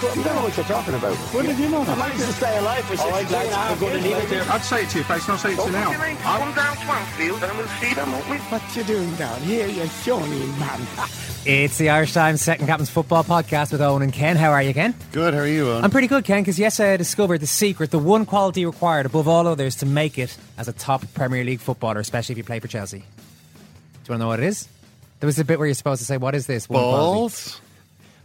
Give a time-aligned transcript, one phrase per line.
[0.00, 1.14] You don't know what you're talking about.
[1.14, 1.82] What did you know?
[1.82, 3.52] I managed to stay alive for 60 days.
[3.52, 4.42] I'm going to leave it there.
[4.50, 5.92] I'd say it to your face, and I'll say it to you now.
[5.92, 8.36] Come down Swansfield and we'll see them, won't we?
[8.38, 10.80] What you doing down here, you shawny man?
[11.44, 14.36] It's the Irish Times Second Captain's Football Podcast with Eoin and Ken.
[14.36, 14.94] How are you, Ken?
[15.12, 15.84] Good, how are you, Eoin?
[15.84, 19.28] I'm pretty good, Ken, because yesterday I discovered the secret, the one quality required above
[19.28, 22.58] all others to make it as a top Premier League footballer, especially if you play
[22.58, 22.98] for Chelsea.
[22.98, 23.06] Do you
[23.54, 24.66] want to know what it is?
[25.20, 27.52] There was a bit where you're supposed to say, "What is this?" One quality?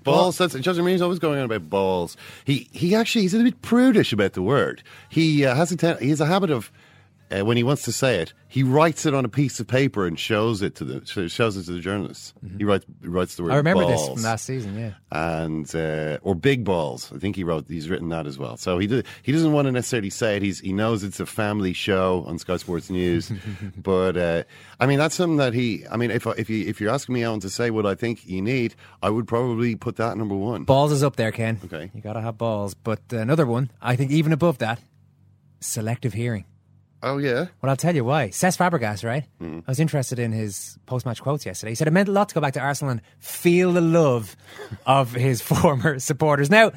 [0.05, 0.37] Balls.
[0.37, 2.15] That's Jose Mourinho's always going on about balls.
[2.45, 4.81] He he actually he's a bit prudish about the word.
[5.09, 6.71] He uh, has a ten, he has a habit of
[7.31, 10.05] uh, when he wants to say it, he writes it on a piece of paper
[10.05, 12.33] and shows it to the shows it to the journalists.
[12.57, 13.49] He writes he writes the word.
[13.49, 13.53] Mm-hmm.
[13.53, 14.77] I remember this from last season.
[14.77, 14.91] Yeah.
[15.11, 17.11] and uh, or big balls.
[17.13, 18.57] I think he wrote he's written that as well.
[18.57, 20.43] So he did, he doesn't want to necessarily say it.
[20.43, 23.31] He's he knows it's a family show on Sky Sports News,
[23.77, 24.43] but uh,
[24.79, 25.85] I mean that's something that he.
[25.89, 28.25] I mean if if you if you're asking me Alan to say what I think
[28.27, 30.63] you need, I would probably put that number one.
[30.63, 31.59] Balls is up there, Ken.
[31.65, 31.91] Okay.
[31.93, 32.73] You got to have balls.
[32.73, 34.79] But another one, I think even above that,
[35.59, 36.45] selective hearing.
[37.03, 38.29] Oh yeah, Well, I'll tell you why.
[38.29, 39.25] Cesc Fabregas, right?
[39.39, 39.59] Hmm.
[39.67, 41.71] I was interested in his post-match quotes yesterday.
[41.71, 44.35] He said it meant a lot to go back to Arsenal and feel the love
[44.85, 46.49] of his former supporters.
[46.49, 46.71] Now,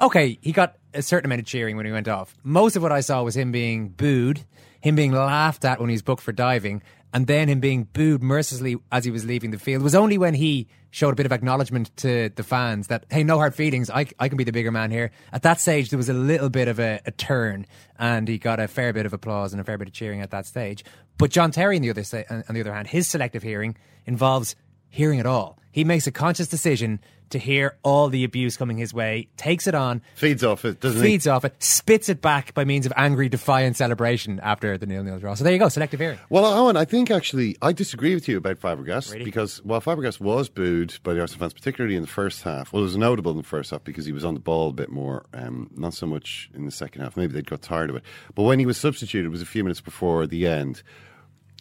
[0.00, 2.36] okay, he got a certain amount of cheering when he went off.
[2.44, 4.44] Most of what I saw was him being booed,
[4.80, 8.22] him being laughed at when he was booked for diving, and then him being booed
[8.22, 9.82] mercilessly as he was leaving the field.
[9.82, 13.38] Was only when he showed a bit of acknowledgement to the fans that, hey, no
[13.38, 15.10] hard feelings, I, I can be the bigger man here.
[15.32, 17.66] At that stage, there was a little bit of a, a turn,
[17.98, 20.30] and he got a fair bit of applause and a fair bit of cheering at
[20.30, 20.84] that stage.
[21.18, 22.04] But John Terry, on the other,
[22.48, 24.54] on the other hand, his selective hearing involves
[24.92, 25.58] hearing it all.
[25.72, 29.74] He makes a conscious decision to hear all the abuse coming his way, takes it
[29.74, 31.30] on, feeds off it, doesn't feeds he?
[31.30, 35.32] off it, spits it back by means of angry, defiant celebration after the nil-nil draw.
[35.32, 36.18] So there you go, selective hearing.
[36.28, 39.24] Well, Eoin, I think actually I disagree with you about Fabregas Really?
[39.24, 42.82] because while Fabregas was booed by the Arsenal fans, particularly in the first half, well,
[42.82, 44.90] it was notable in the first half because he was on the ball a bit
[44.90, 47.16] more, um, not so much in the second half.
[47.16, 48.02] Maybe they'd got tired of it.
[48.34, 50.82] But when he was substituted, it was a few minutes before the end,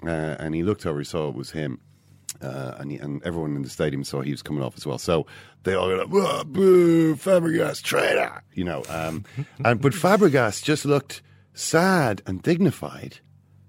[0.05, 1.79] uh, and he looked over, he saw it was him.
[2.41, 4.97] Uh, and, and everyone in the stadium saw he was coming off as well.
[4.97, 5.27] So
[5.63, 8.83] they all go, like, "Whoa, boo, Fabregas, traitor, you know.
[8.89, 9.25] Um,
[9.65, 11.21] and but Fabregas just looked
[11.53, 13.19] sad and dignified.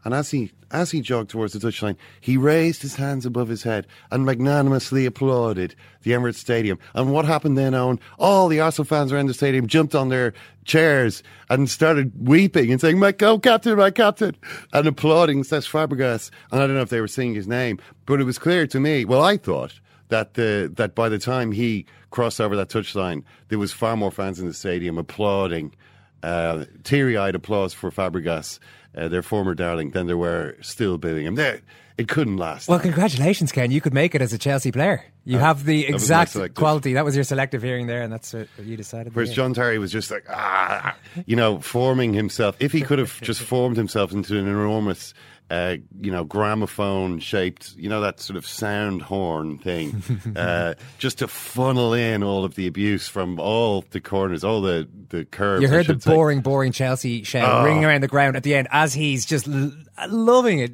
[0.05, 3.63] And as he as he jogged towards the touchline, he raised his hands above his
[3.63, 6.79] head and magnanimously applauded the Emirates Stadium.
[6.95, 8.01] And what happened then, Eoin?
[8.19, 10.33] All the Arsenal fans around the stadium jumped on their
[10.65, 14.35] chairs and started weeping and saying, "My co-captain, my captain,"
[14.73, 16.31] and applauding Cesc Fabregas.
[16.51, 18.81] And I don't know if they were singing his name, but it was clear to
[18.81, 19.05] me.
[19.05, 23.59] Well, I thought that the that by the time he crossed over that touchline, there
[23.59, 25.75] was far more fans in the stadium applauding
[26.23, 28.59] uh, teary-eyed applause for Fabregas,
[28.97, 31.35] uh, their former darling, than there were still booing him.
[31.35, 31.61] There,
[31.99, 32.69] it couldn't last.
[32.69, 33.71] Well, congratulations, Ken.
[33.71, 35.05] You could make it as a Chelsea player.
[35.25, 36.57] You have the that exact selective.
[36.57, 36.95] quality.
[36.95, 39.15] That was your selective hearing there, and that's what you decided.
[39.15, 39.33] Whereas.
[39.33, 40.97] John Terry was just like, ah,
[41.27, 42.57] you know, forming himself.
[42.59, 45.15] If he could have just formed himself into an enormous,
[45.53, 50.03] uh, you know, gramophone shaped, you know, that sort of sound horn thing,
[50.37, 54.89] uh, just to funnel in all of the abuse from all the corners, all the,
[55.11, 55.61] the curves.
[55.61, 56.11] You heard the say.
[56.11, 57.65] boring, boring Chelsea shout Oh.
[57.67, 59.73] ringing around the ground at the end as he's just l-
[60.09, 60.73] loving it,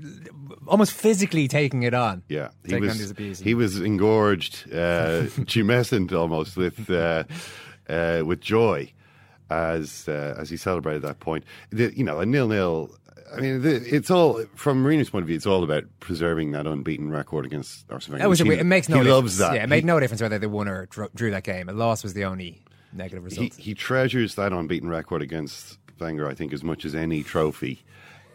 [0.69, 2.23] almost physically taking it on.
[2.29, 3.41] Yeah, he taking was on his abuse.
[3.41, 4.75] he was engorged, uh,
[5.49, 7.25] tumescent almost with uh,
[7.89, 8.93] uh, with joy
[9.51, 11.43] as uh, as he celebrated that point.
[11.71, 12.95] The, you know, a nil nil.
[13.37, 15.37] I mean, it's all from Mourinho's point of view.
[15.37, 18.19] It's all about preserving that unbeaten record against Wenger.
[18.19, 19.15] That was He- it makes no he difference.
[19.15, 19.55] loves that.
[19.55, 21.69] Yeah, it made He- no difference whether they won or drew, drew that game.
[21.69, 23.55] A loss was the only negative he, result.
[23.57, 27.83] he treasures that unbeaten record against Wenger, I think, as much as any trophy.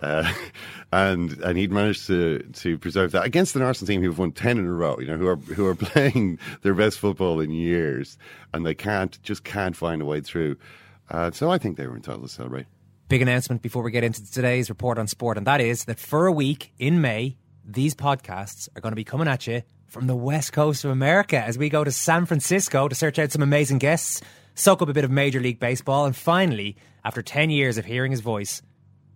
[0.02, 0.32] Uh,
[0.92, 4.58] and and he'd managed to to preserve that against an Arsenal team who've won ten
[4.58, 4.98] in a row.
[5.00, 8.18] You know, who are who are playing their best football in years,
[8.54, 10.58] and they can't just can't find a way through.
[11.10, 12.66] Uh, so I think they were entitled to celebrate.
[13.10, 16.26] Big announcement before we get into today's report on sport, and that is that for
[16.26, 20.16] a week in May, these podcasts are going to be coming at you from the
[20.16, 23.78] west coast of America as we go to San Francisco to search out some amazing
[23.78, 24.22] guests,
[24.56, 28.12] soak up a bit of Major League Baseball, and finally, after 10 years of hearing
[28.12, 28.62] his voice,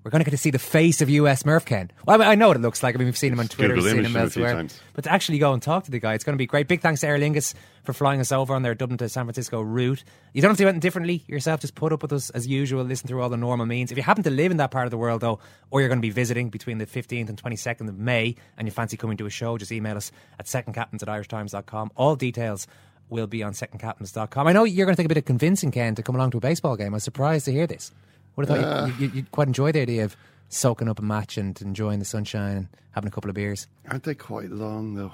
[0.07, 1.91] we're going to get to see the face of US Murph Ken.
[2.05, 2.95] Well, I, mean, I know what it looks like.
[2.95, 4.65] I mean, we've seen him on Twitter, Googled seen him elsewhere.
[4.93, 6.69] But to actually go and talk to the guy, it's going to be great.
[6.69, 9.59] Big thanks to Aer Lingus for flying us over on their Dublin to San Francisco
[9.59, 10.05] route.
[10.31, 11.59] You don't have to do anything differently yourself.
[11.59, 12.85] Just put up with us as usual.
[12.85, 13.91] Listen through all the normal means.
[13.91, 15.39] If you happen to live in that part of the world, though,
[15.71, 18.71] or you're going to be visiting between the 15th and 22nd of May and you
[18.71, 21.91] fancy coming to a show, just email us at secondcaptains at irishtimes.com.
[21.97, 22.65] All details
[23.09, 24.47] will be on secondcaptains.com.
[24.47, 26.37] I know you're going to take a bit of convincing, Ken, to come along to
[26.37, 26.93] a baseball game.
[26.93, 27.91] I was surprised to hear this.
[28.37, 30.15] Would have thought you, you, you'd quite enjoy the idea of
[30.49, 33.67] soaking up a match and enjoying the sunshine and having a couple of beers.
[33.89, 35.13] Aren't they quite long though?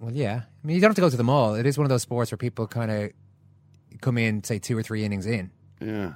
[0.00, 0.42] Well, yeah.
[0.42, 1.54] I mean, you don't have to go to the mall.
[1.54, 3.10] It is one of those sports where people kind of
[4.00, 5.50] come in, say, two or three innings in.
[5.80, 6.14] Yeah.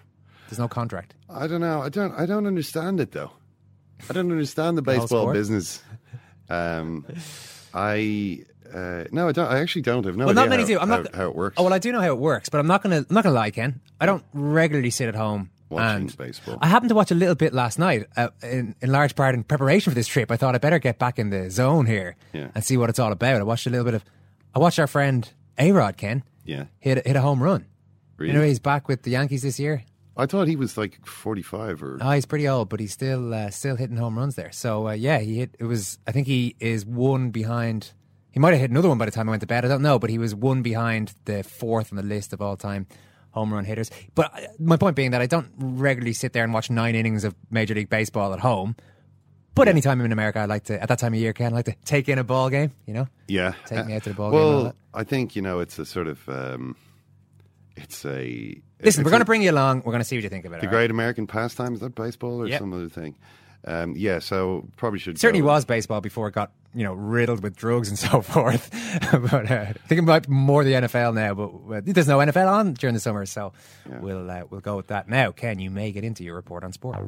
[0.49, 1.15] There's no contract.
[1.29, 1.83] I don't know.
[1.83, 2.13] I don't.
[2.19, 3.33] I don't understand it though.
[4.09, 5.35] I don't understand the baseball sport?
[5.35, 5.83] business.
[6.49, 7.05] Um,
[7.75, 9.47] I uh, no, I don't.
[9.47, 10.79] I actually don't have no well, idea not many how, do.
[10.81, 11.55] I'm how, not how it works.
[11.59, 13.05] Oh well, I do know how it works, but I'm not gonna.
[13.09, 13.83] I'm not gonna lie, Ken.
[14.01, 16.59] I don't regularly sit at home Watching and baseball.
[16.61, 19.45] I happened to watch a little bit last night, uh, in, in large part in
[19.45, 20.31] preparation for this trip.
[20.31, 22.49] I thought I better get back in the zone here Yeah.
[22.55, 23.41] and see what it's all about.
[23.41, 24.05] I watched a little bit of.
[24.55, 27.67] I watched our friend A Rod Ken yeah, hit hit a home run.
[28.17, 28.33] really.
[28.33, 29.85] You know he's back with the Yankees this year.
[30.17, 31.99] I thought he was like forty-five or.
[32.01, 34.51] Oh, he's pretty old, but he's still uh, still hitting home runs there.
[34.53, 35.55] So uh, yeah, he hit.
[35.59, 35.99] It was.
[36.07, 37.93] I think he is one behind.
[38.33, 39.65] He might have hit another one by the time I went to bed.
[39.65, 42.57] I don't know, but he was one behind the fourth on the list of all
[42.57, 42.87] time
[43.31, 43.91] home run hitters.
[44.15, 47.25] But uh, my point being that I don't regularly sit there and watch nine innings
[47.25, 48.77] of Major League Baseball at home.
[49.55, 51.49] But anytime I'm in America, I like to at that time of year, can I
[51.57, 52.73] like to take in a ball game.
[52.87, 54.75] You know, yeah, Take me out to the ball game Well.
[54.95, 56.29] I think you know it's a sort of.
[56.29, 56.77] Um,
[57.77, 58.09] it's a.
[58.09, 59.79] listen, it's we're going to bring you along.
[59.79, 60.61] We're going to see what you think of it.
[60.61, 60.73] the right?
[60.73, 61.75] great American pastime.
[61.75, 62.61] Is that baseball or Yep.
[62.61, 63.17] some other thing?
[63.65, 67.43] Um, yeah, so probably should It certainly was baseball before it got you know riddled
[67.43, 68.71] with drugs and so forth.
[69.13, 71.35] but uh, I think it might be more the NFL now.
[71.35, 73.53] But uh, there's no NFL on during the summer, so
[73.87, 75.33] we'll uh, we'll go with that now.
[75.33, 76.99] Ken, you may get into your report on sport.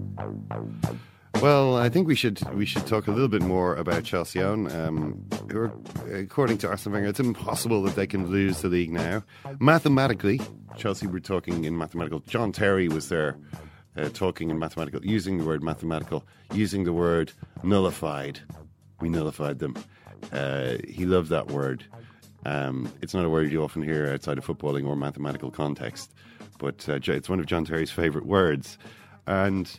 [1.41, 4.43] Well, I think we should we should talk a little bit more about Chelsea.
[4.43, 5.73] On, um, who are,
[6.13, 9.23] according to Arsene Wenger, it's impossible that they can lose the league now.
[9.59, 10.41] Mathematically,
[10.77, 12.21] Chelsea were talking in mathematical.
[12.21, 13.39] John Terry was there
[13.97, 18.41] uh, talking in mathematical, using the word mathematical, using the word nullified.
[19.01, 19.77] We nullified them.
[20.33, 21.85] Uh, he loved that word.
[22.47, 26.13] Um, it's not a word you often hear outside of footballing or mathematical context,
[26.59, 28.79] but uh, it's one of John Terry's favourite words.
[29.27, 29.71] And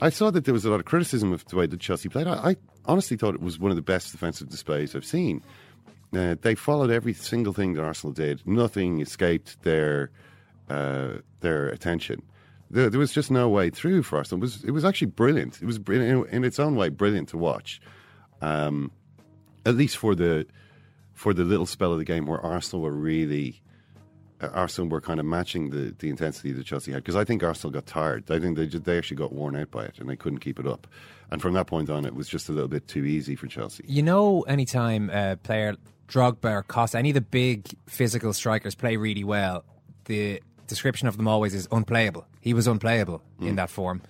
[0.00, 2.26] I saw that there was a lot of criticism of the way that Chelsea played.
[2.26, 2.56] I, I
[2.86, 5.42] honestly thought it was one of the best defensive displays I've seen.
[6.14, 8.46] Uh, they followed every single thing that Arsenal did.
[8.46, 10.10] Nothing escaped their
[10.68, 12.22] uh, their attention.
[12.70, 14.40] There, there was just no way through for Arsenal.
[14.40, 15.60] It was it was actually brilliant.
[15.60, 17.80] It was brilliant, in its own way brilliant to watch.
[18.40, 18.90] Um,
[19.64, 20.46] at least for the
[21.12, 23.62] for the little spell of the game where Arsenal were really
[24.40, 27.42] uh, Arsenal were kind of matching the, the intensity that Chelsea had because I think
[27.42, 28.30] Arsenal got tired.
[28.30, 30.60] I think they just, they actually got worn out by it and they couldn't keep
[30.60, 30.86] it up.
[31.30, 33.84] And from that point on, it was just a little bit too easy for Chelsea.
[33.88, 35.74] You know, anytime a player
[36.08, 39.64] Drogba or Costa, any of the big physical strikers play really well,
[40.04, 42.26] the description of them always is unplayable.
[42.40, 44.02] He was unplayable in that form.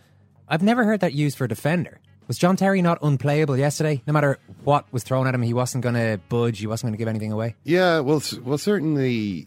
[0.49, 2.01] I've never heard that used for a defender.
[2.27, 4.03] Was John Terry not unplayable yesterday?
[4.07, 6.59] No matter what was thrown at him, he wasn't going to budge.
[6.59, 7.55] He wasn't going to give anything away.
[7.63, 9.47] Yeah, well, well, certainly.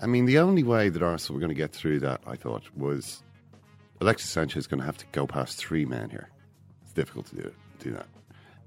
[0.00, 2.62] I mean, the only way that Arsenal were going to get through that, I thought,
[2.76, 3.22] was
[4.00, 6.28] Alexis Sanchez is going to have to go past three men here.
[6.84, 8.06] It's difficult to do do that.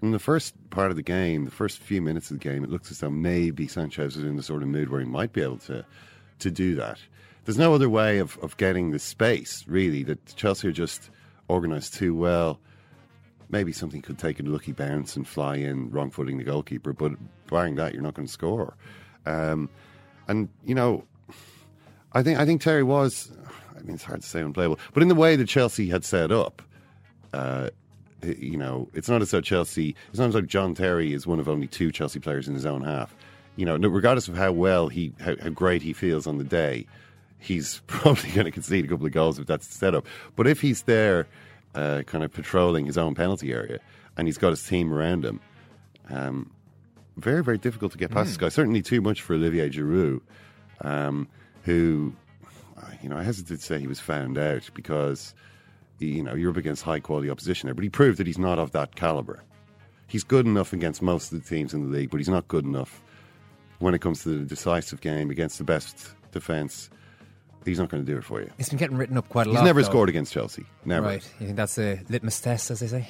[0.01, 2.69] In the first part of the game, the first few minutes of the game, it
[2.69, 5.41] looks as though maybe Sanchez is in the sort of mood where he might be
[5.41, 5.85] able to
[6.39, 6.99] to do that.
[7.45, 11.09] There's no other way of, of getting the space, really, that Chelsea are just
[11.49, 12.59] organised too well.
[13.49, 17.13] Maybe something could take a lucky bounce and fly in, wrong footing the goalkeeper, but
[17.47, 18.75] barring that, you're not going to score.
[19.25, 19.69] Um,
[20.27, 21.03] and, you know,
[22.13, 23.31] I think I think Terry was.
[23.77, 26.31] I mean, it's hard to say unplayable, but in the way that Chelsea had set
[26.31, 26.61] up,
[27.33, 27.69] uh,
[28.23, 29.95] you know, it's not as though Chelsea.
[30.09, 32.65] It's not as though John Terry is one of only two Chelsea players in his
[32.65, 33.15] own half.
[33.55, 36.85] you know, regardless of how well he, how, how great he feels on the day,
[37.39, 40.05] he's probably going to concede a couple of goals if that's the setup.
[40.35, 41.27] But if he's there,
[41.75, 43.79] uh, kind of patrolling his own penalty area,
[44.17, 45.39] and he's got his team around him,
[46.09, 46.51] um,
[47.17, 48.49] very, very difficult to get past this guy.
[48.49, 50.21] Certainly too much for Olivier Giroud,
[50.81, 51.27] um,
[51.63, 52.13] who,
[52.77, 55.33] uh, you know, I hesitate to say he was found out because,
[55.99, 58.59] you know, you're up against high quality opposition there, but he proved that he's not
[58.59, 59.43] of that caliber.
[60.07, 62.65] He's good enough against most of the teams in the league, but he's not good
[62.65, 63.01] enough
[63.79, 66.89] when it comes to the decisive game against the best defence.
[67.65, 68.49] He's not going to do it for you.
[68.57, 69.61] It's been getting written up quite a He's lot.
[69.61, 69.89] He's never though.
[69.89, 70.65] scored against Chelsea.
[70.85, 71.07] Never.
[71.07, 71.29] Right.
[71.39, 73.09] You think that's a litmus test, as they say?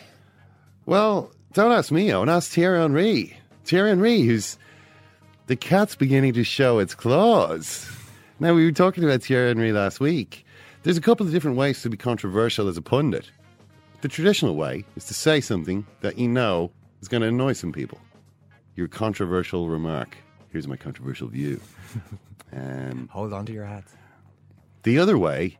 [0.86, 2.28] Well, don't ask me, Eoin.
[2.30, 3.38] Ask Thierry Henry.
[3.66, 4.58] Thierry Henry, who's
[5.48, 7.90] the cat's beginning to show its claws.
[8.40, 10.46] Now, we were talking about Thierry Henry last week.
[10.84, 13.30] There's a couple of different ways to be controversial as a pundit.
[14.02, 16.72] The traditional way is to say something that you know
[17.02, 17.98] is going to annoy some people.
[18.76, 20.16] Your controversial remark.
[20.52, 21.60] Here's my controversial view.
[22.56, 23.84] Um, Hold on to your hat.
[24.86, 25.58] The other way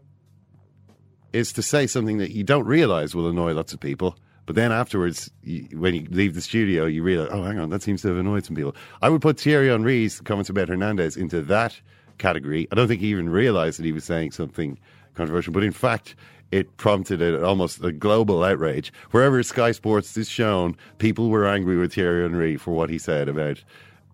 [1.34, 4.72] is to say something that you don't realize will annoy lots of people, but then
[4.72, 8.10] afterwards, you, when you leave the studio, you realize, oh, hang on, that seems to
[8.10, 8.76] have annoyed some people.
[9.02, 11.82] I would put Thierry Henry's comments about Hernandez into that
[12.20, 12.68] category.
[12.72, 14.78] I don't think he even realized that he was saying something
[15.16, 16.16] controversial, but in fact,
[16.52, 18.94] it prompted a, almost a global outrage.
[19.10, 23.28] Wherever Sky Sports is shown, people were angry with Thierry Henry for what he said
[23.28, 23.64] about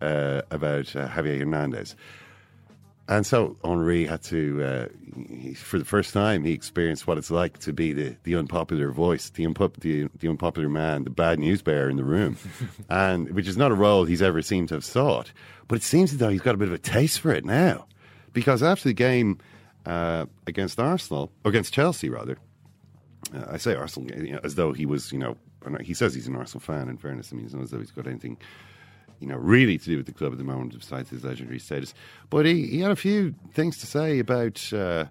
[0.02, 1.96] uh, about uh, Javier Hernandez.
[3.12, 4.88] And so Henry had to, uh,
[5.38, 8.90] he, for the first time, he experienced what it's like to be the, the unpopular
[8.92, 12.38] voice, the, unpop, the, the unpopular man, the bad news bearer in the room,
[12.90, 15.34] and which is not a role he's ever seemed to have sought.
[15.68, 17.86] But it seems as though he's got a bit of a taste for it now,
[18.32, 19.40] because after the game
[19.86, 22.38] uh, against Arsenal, or against Chelsea rather,
[23.36, 25.36] uh, I say Arsenal you know, as though he was, you know,
[25.82, 26.88] he says he's an Arsenal fan.
[26.88, 28.38] In fairness, I mean, it's not as though he's got anything
[29.22, 31.94] you know, really to do with the club at the moment, besides his legendary status.
[32.30, 35.06] But he, he had a few things to say about uh,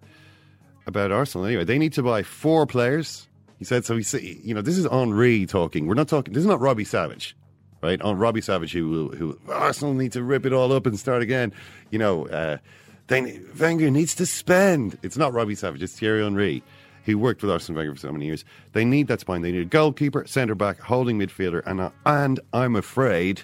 [0.86, 1.46] about Arsenal.
[1.46, 3.28] Anyway, they need to buy four players.
[3.58, 3.96] He said so.
[3.96, 5.86] He said, you know, this is Henry talking.
[5.86, 6.34] We're not talking.
[6.34, 7.36] This is not Robbie Savage,
[7.82, 8.00] right?
[8.02, 11.52] On Robbie Savage, who who Arsenal need to rip it all up and start again.
[11.90, 12.58] You know, uh,
[13.06, 14.98] they, Wenger needs to spend.
[15.02, 15.82] It's not Robbie Savage.
[15.82, 16.62] It's Thierry Henry.
[17.04, 18.44] Who worked with Arsene Wenger for so many years?
[18.72, 19.40] They need that spine.
[19.40, 23.42] They need a goalkeeper, centre back, holding midfielder, and uh, and I'm afraid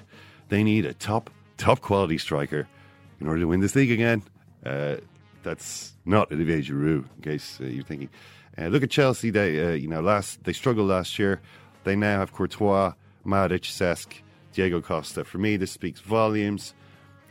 [0.49, 2.69] they need a top top quality striker
[3.21, 4.23] in order to win this league again.
[4.65, 4.97] Uh,
[5.43, 8.11] that's not Olivier Giroud, in case uh, you're thinking.
[8.59, 9.31] Uh, look at Chelsea.
[9.31, 11.41] They uh, you know last they struggled last year.
[11.85, 14.13] They now have Courtois, Matic, Cesc,
[14.53, 15.25] Diego Costa.
[15.25, 16.75] For me, this speaks volumes.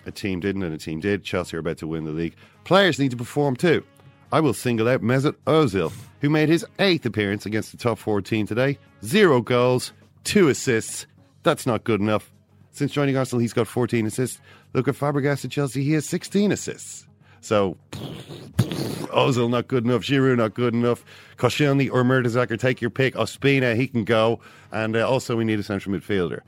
[0.06, 1.24] A team didn't, and a team did.
[1.24, 2.36] Chelsea are about to win the league.
[2.64, 3.84] Players need to perform too.
[4.32, 5.92] I will single out Mesut Ozil,
[6.22, 8.78] who made his eighth appearance against the top four team today.
[9.04, 9.94] Zero goals,
[10.24, 11.08] two assists.
[11.44, 12.32] That's not good enough.
[12.76, 14.42] Since joining Arsenal, he's got 14 assists.
[14.74, 17.08] Look at Fabregas at Chelsea, he has 16 assists.
[17.40, 21.06] So, Ozil not good enough, Giroud not good enough,
[21.38, 23.16] Koscielny or Mertesacker, take your pick.
[23.16, 24.42] Ospina, he can go.
[24.74, 26.42] And uh, also, we need a central midfielder.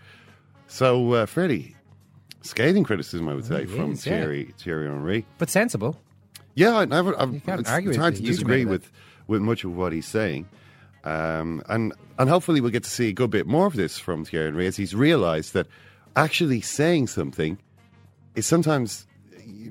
[0.67, 1.77] So, uh, fairly
[2.41, 4.19] scathing criticism, I would say, it from is, yeah.
[4.19, 5.25] Thierry, Thierry Henry.
[5.37, 5.97] But sensible.
[6.55, 7.17] Yeah, I never.
[7.17, 8.91] I've, it's, argue it's hard to disagree with
[9.27, 10.49] with much of what he's saying,
[11.05, 14.25] um, and and hopefully we'll get to see a good bit more of this from
[14.25, 15.67] Thierry Henry as he's realised that
[16.17, 17.57] actually saying something
[18.35, 19.05] is sometimes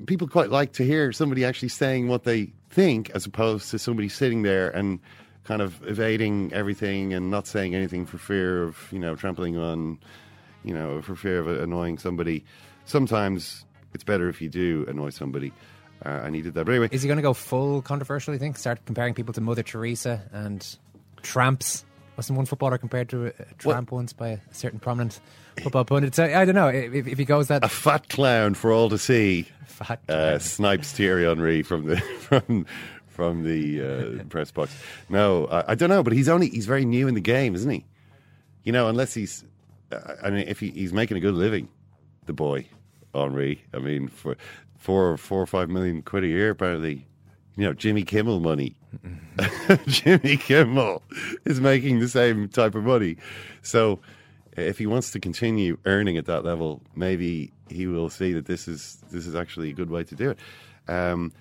[0.07, 4.09] people quite like to hear somebody actually saying what they think as opposed to somebody
[4.09, 4.99] sitting there and
[5.43, 9.99] kind of evading everything and not saying anything for fear of you know trampling on
[10.63, 12.43] you know for fear of annoying somebody.
[12.85, 15.51] Sometimes it's better if you do annoy somebody.
[16.05, 16.65] Uh, did that.
[16.65, 18.55] But anyway, Is he going to go full controversial, you think?
[18.57, 20.77] Start comparing people to Mother Teresa and
[21.23, 21.83] tramps?
[22.17, 25.19] Wasn't one footballer compared to a, a tramp once by a certain prominent
[25.61, 26.15] football pundit?
[26.15, 26.67] So, I don't know.
[26.67, 30.01] If, if he goes that a fat clown for all to see fat.
[30.09, 32.65] uh, snipes Thierry Henry from the from
[33.07, 34.75] from the uh, press box.
[35.09, 37.69] No, I, I don't know, but he's only he's very new in the game, isn't
[37.69, 37.85] he?
[38.63, 39.45] You know, unless he's,
[39.91, 41.69] uh, I mean, if he, he's making a good living,
[42.25, 42.67] the boy
[43.13, 43.63] Henry.
[43.73, 44.37] I mean, for
[44.77, 47.06] four four or five million quid a year, apparently.
[47.57, 48.75] You know, Jimmy Kimmel money.
[49.87, 51.01] Jimmy Kimmel
[51.45, 53.17] is making the same type of money.
[53.63, 53.99] So,
[54.55, 58.67] if he wants to continue earning at that level, maybe he will see that this
[58.67, 60.39] is this is actually a good way to do it.
[60.87, 61.33] Um,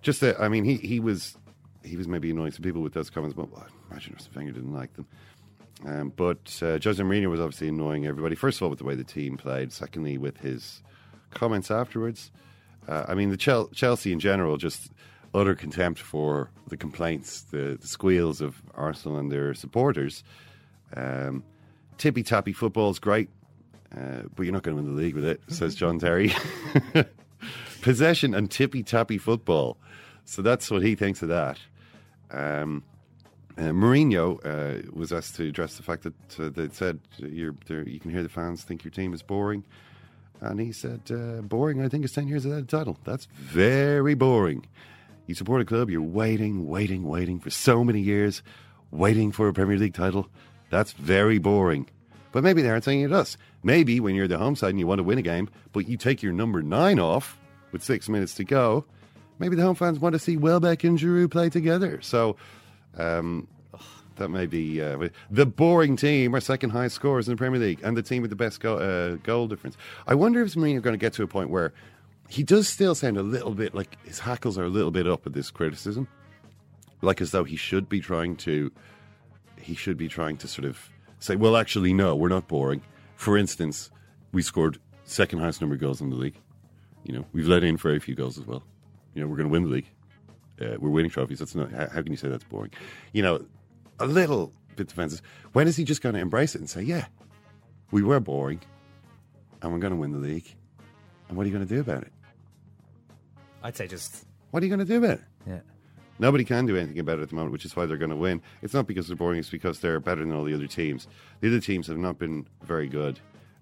[0.00, 1.36] just, that, I mean, he he was
[1.82, 4.52] he was maybe annoying some people with those comments, but well, I imagine Arsene Wenger
[4.52, 5.06] didn't like them.
[5.84, 8.36] Um, but uh, Jose Mourinho was obviously annoying everybody.
[8.36, 9.72] First of all, with the way the team played.
[9.72, 10.82] Secondly, with his
[11.30, 12.30] comments afterwards.
[12.88, 14.90] Uh, I mean, the Chel- Chelsea in general just
[15.34, 20.22] utter contempt for the complaints, the, the squeals of Arsenal and their supporters.
[20.96, 21.42] Um,
[21.98, 23.28] tippy tappy football is great.
[23.96, 26.32] uh, but you're not going to win the league with it, says John Terry.
[27.82, 29.76] Possession and tippy tappy football.
[30.24, 31.58] So that's what he thinks of that.
[32.30, 32.82] Um,
[33.56, 38.00] uh, Mourinho uh, was asked to address the fact that uh, they said you're, you
[38.00, 39.64] can hear the fans think your team is boring.
[40.40, 42.98] And he said, uh, boring, I think, is 10 years without a title.
[43.04, 44.66] That's very boring.
[45.26, 48.42] You support a club, you're waiting, waiting, waiting for so many years,
[48.90, 50.28] waiting for a Premier League title.
[50.70, 51.88] That's very boring.
[52.32, 53.36] But maybe they aren't saying it to us.
[53.62, 55.96] Maybe when you're the home side and you want to win a game, but you
[55.96, 57.38] take your number nine off
[57.72, 58.84] with six minutes to go,
[59.38, 62.00] maybe the home fans want to see Welbeck and Giroud play together.
[62.02, 62.36] So
[62.98, 63.48] um,
[64.16, 67.80] that may be uh, the boring team are second highest scorers in the Premier League
[67.82, 69.76] and the team with the best go- uh, goal difference.
[70.06, 71.72] I wonder if Mourinho going to get to a point where
[72.28, 75.26] he does still sound a little bit like his hackles are a little bit up
[75.26, 76.08] at this criticism,
[77.02, 78.72] like as though he should be trying to
[79.60, 80.90] he should be trying to sort of
[81.20, 82.82] say, well, actually, no, we're not boring.
[83.16, 83.90] For instance,
[84.32, 86.38] we scored second highest number of goals in the league.
[87.04, 88.62] You know, we've let in very few goals as well.
[89.14, 89.88] You know, we're going to win the league.
[90.60, 91.38] Uh, we're winning trophies.
[91.38, 91.70] That's not.
[91.70, 92.72] How, how can you say that's boring?
[93.12, 93.44] You know,
[94.00, 95.22] a little bit defensive.
[95.52, 97.06] When is he just going to embrace it and say, yeah,
[97.90, 98.60] we were boring,
[99.62, 100.54] and we're going to win the league?
[101.28, 102.12] And what are you going to do about it?
[103.64, 105.24] I'd say just What are you going to do about it?
[105.46, 105.58] yeah.
[106.20, 108.16] Nobody can do anything about it at the moment, which is why they're going to
[108.16, 108.40] win.
[108.62, 111.08] It's not because they're boring; it's because they're better than all the other teams.
[111.40, 113.18] The other teams have not been very good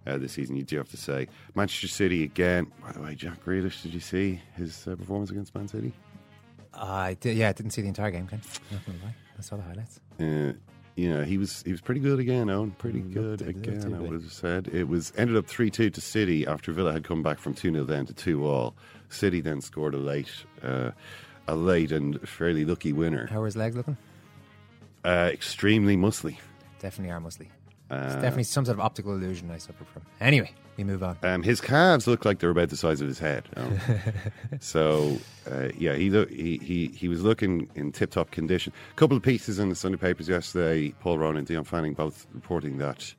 [0.07, 0.57] uh, this season.
[0.57, 1.29] You do have to say.
[1.55, 2.71] Manchester City again.
[2.83, 5.95] By the way, Jack Grealish, did you see his uh, performance against Man City?
[6.75, 8.27] I did, yeah, I didn't see the entire game.
[8.27, 8.43] Ken.
[8.71, 9.15] Not gonna lie.
[9.39, 10.01] I saw the highlights.
[10.21, 10.53] Uh,
[10.97, 12.49] you know, he was he was pretty good again.
[12.49, 13.95] Eoin, pretty good again.
[13.95, 17.05] I would have said it was ended up three two to City after Villa had
[17.05, 18.75] come back from two 0 down to two all.
[19.09, 20.31] City then scored a late,
[20.63, 20.91] uh,
[21.49, 23.27] a late and fairly lucky winner.
[23.27, 23.97] How are his legs looking?
[25.05, 26.37] Uh, extremely muscly.
[26.79, 27.49] Definitely are muscly.
[27.93, 30.03] Uh, it's definitely some sort of optical illusion I suffer from.
[30.21, 31.19] Anyway, we move on.
[31.23, 33.45] Um, his calves look like they're about the size of his head.
[33.57, 33.79] um,
[34.61, 35.19] so,
[35.51, 38.73] uh, yeah, he, look, he he he was looking in tip-top condition.
[38.91, 40.95] A couple of pieces in the Sunday papers yesterday.
[41.01, 43.15] Paul Rowan and Dion Fanning both reporting that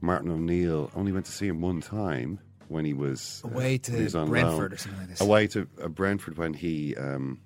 [0.00, 3.90] Martin O'Neill only went to see him one time when he was uh, Away to
[3.92, 4.72] when he was on Brentford loan.
[4.72, 5.20] or something like this.
[5.20, 7.40] Away to uh, Brentford when he um,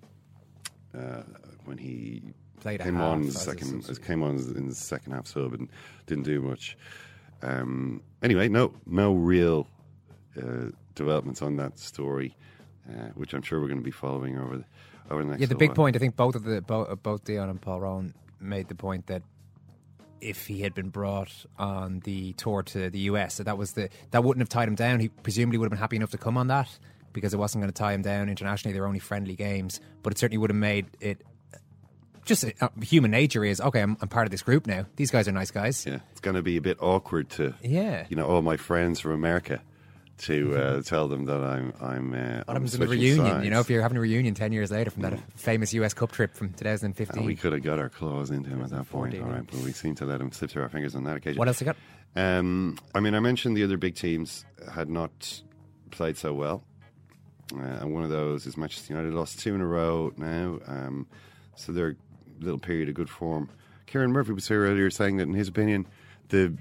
[0.96, 1.22] uh,
[1.64, 2.22] when he
[2.62, 4.06] Played came half on second substitute.
[4.06, 5.68] came on in the second half sub and
[6.06, 6.76] didn't do much.
[7.42, 9.66] Um, anyway, no no real
[10.40, 12.36] uh, developments on that story,
[12.88, 14.64] uh, which I'm sure we're going to be following over the
[15.10, 15.40] over the next.
[15.40, 15.76] Yeah, the big while.
[15.76, 15.96] point.
[15.96, 19.22] I think both of the both, both Dion and Paul Rowan made the point that
[20.20, 23.88] if he had been brought on the tour to the US, that that was the
[24.12, 25.00] that wouldn't have tied him down.
[25.00, 26.78] He presumably would have been happy enough to come on that
[27.12, 28.72] because it wasn't going to tie him down internationally.
[28.72, 31.22] They were only friendly games, but it certainly would have made it.
[32.24, 33.80] Just uh, human nature is okay.
[33.80, 34.86] I'm, I'm part of this group now.
[34.96, 35.84] These guys are nice guys.
[35.86, 38.06] Yeah, it's going to be a bit awkward to Yeah.
[38.08, 39.60] you know all my friends from America
[40.18, 42.14] to uh, tell them that I'm I'm.
[42.14, 43.42] Uh, What I'm happens in a switching reunion?
[43.42, 43.66] You know, sides.
[43.66, 46.52] if you're having a reunion ten years later from that famous US Cup trip from
[46.52, 47.16] 2015.
[47.16, 49.60] And we could have got our claws into him at that point, all right, but
[49.60, 51.38] we seem to let him slip through our fingers on that occasion.
[51.38, 51.76] What else you got?
[52.14, 55.42] Um, I mean, I mentioned the other big teams had not
[55.90, 56.62] played so well.
[57.52, 60.58] Uh, and one of those is Manchester United lost two in a row now.
[60.66, 61.06] Um,
[61.56, 61.96] so they're
[62.44, 63.48] little period of good form.
[63.86, 65.86] Kieran Murphy was here earlier saying that, in his opinion,
[66.28, 66.54] the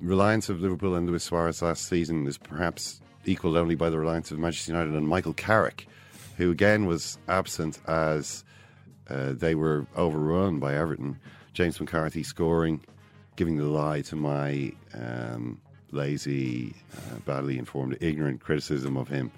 [0.00, 4.30] reliance of Liverpool and Luis Suarez last season is perhaps equalled only by the reliance
[4.30, 5.86] of Manchester United and Michael Carrick,
[6.36, 8.44] who again was absent as
[9.10, 11.18] uh, they were overrun by Everton.
[11.52, 12.80] James McCarthy scoring,
[13.36, 19.30] giving the lie to my um, lazy, uh, badly informed, ignorant criticism of him,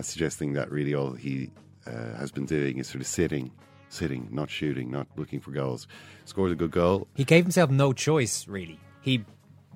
[0.00, 1.50] suggesting that really all he
[1.86, 3.50] uh, has been doing is sort of sitting,
[3.88, 5.86] sitting, not shooting, not looking for goals.
[6.24, 7.08] Scored a good goal.
[7.14, 8.78] He gave himself no choice, really.
[9.00, 9.24] He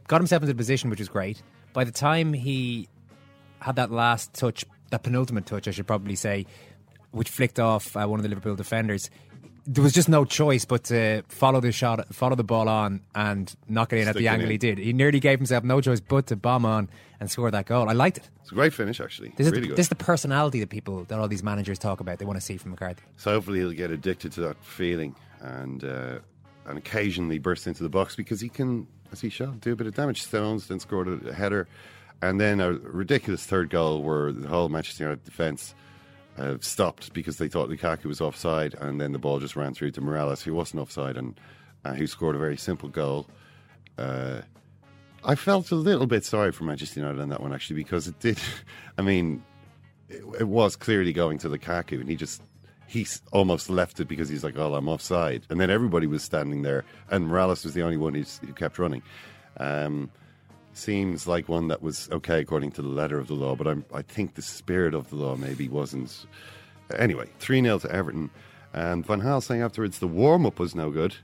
[0.09, 1.43] got himself into the position, which was great.
[1.73, 2.89] By the time he
[3.61, 6.47] had that last touch, that penultimate touch, I should probably say,
[7.13, 9.11] which flicked off uh, one of the Liverpool defenders,
[9.67, 13.55] there was just no choice but to follow the shot, follow the ball on, and
[13.69, 14.53] knock it in at the angle in.
[14.53, 14.79] he did.
[14.79, 16.89] He nearly gave himself no choice but to bomb on
[17.21, 17.89] and score that goal.
[17.89, 18.29] I liked it.
[18.43, 19.33] It's a great finish, actually.
[19.37, 19.77] This is, really good.
[19.77, 22.19] this is the personality that people, that all these managers talk about.
[22.19, 23.03] They want to see from McCarthy.
[23.17, 26.19] So hopefully he'll get addicted to that feeling and uh,
[26.67, 29.87] and occasionally burst into the box because he can, as he showed, do a bit
[29.87, 30.23] of damage.
[30.23, 31.67] Stones then scored a header,
[32.23, 35.75] and then a ridiculous third goal where the whole Manchester United defence
[36.41, 39.91] uh, stopped because they thought Lukaku was offside, and then the ball just ran through
[39.93, 41.39] to Mirallas, who wasn't offside, and
[41.85, 43.27] uh, who scored a very simple goal.
[43.99, 44.41] Uh,
[45.23, 48.19] I felt a little bit sorry for Manchester United on that one actually because it
[48.21, 48.39] did.
[48.99, 49.45] I mean,
[50.09, 52.43] it, it was clearly going to Lukaku, and he just
[52.87, 56.63] he almost left it because he's like, "Oh, I'm offside," and then everybody was standing
[56.63, 59.03] there, and Mirallas was the only one who kept running.
[59.59, 60.11] Um,
[60.73, 63.85] seems like one that was okay according to the letter of the law, but I'm,
[63.93, 66.27] I think the spirit of the law maybe wasn't.
[66.97, 68.31] Anyway, 3 0 to Everton.
[68.73, 71.17] And Van Gaal saying afterwards the warm up was no good.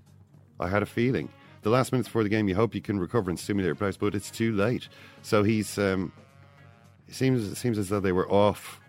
[0.59, 1.29] I had a feeling.
[1.63, 3.97] The last minutes before the game, you hope you can recover and stimulate your players,
[3.97, 4.89] but it's too late.
[5.23, 5.79] So he's.
[5.79, 6.13] Um,
[7.09, 8.81] it seems it seems as though they were off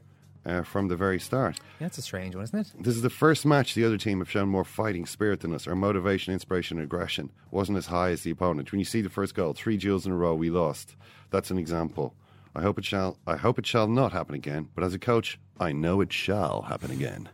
[0.48, 1.60] uh, from the very start.
[1.80, 2.72] That's a strange one, isn't it?
[2.80, 5.68] This is the first match the other team have shown more fighting spirit than us.
[5.68, 8.72] Our motivation, inspiration, and aggression wasn't as high as the opponent.
[8.72, 10.96] When you see the first goal, three duels in a row, we lost.
[11.30, 12.16] That's an example.
[12.56, 13.18] I hope it shall.
[13.28, 14.70] I hope it shall not happen again.
[14.74, 17.30] But as a coach, I know it shall happen again.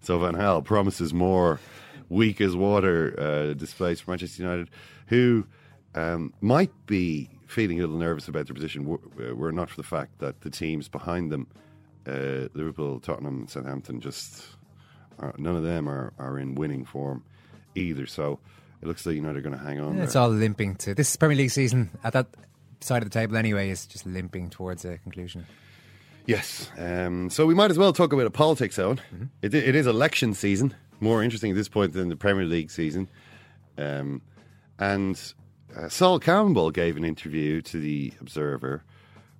[0.00, 1.58] So Van Gaal promises more
[2.08, 4.70] weak as water uh, displays for Manchester United,
[5.08, 5.46] who
[5.94, 9.70] um, might be feeling a little nervous about their position were, uh, were it not
[9.70, 11.46] for the fact that the teams behind them,
[12.08, 14.44] uh, Liverpool, Tottenham, Southampton, just
[15.18, 17.24] are, none of them are, are in winning form
[17.74, 18.06] either.
[18.06, 18.38] So
[18.82, 19.96] it looks like United are going to hang on.
[19.96, 22.26] Yeah, it's all limping to this Premier League season at that
[22.80, 25.46] side of the table anyway is just limping towards a conclusion.
[26.26, 26.70] Yes.
[26.78, 29.00] Um, so we might as well talk about a politics zone.
[29.42, 30.74] It, it is election season.
[31.00, 33.08] More interesting at this point than the Premier League season.
[33.78, 34.20] Um,
[34.78, 35.20] and
[35.76, 38.84] uh, Sol Campbell gave an interview to the Observer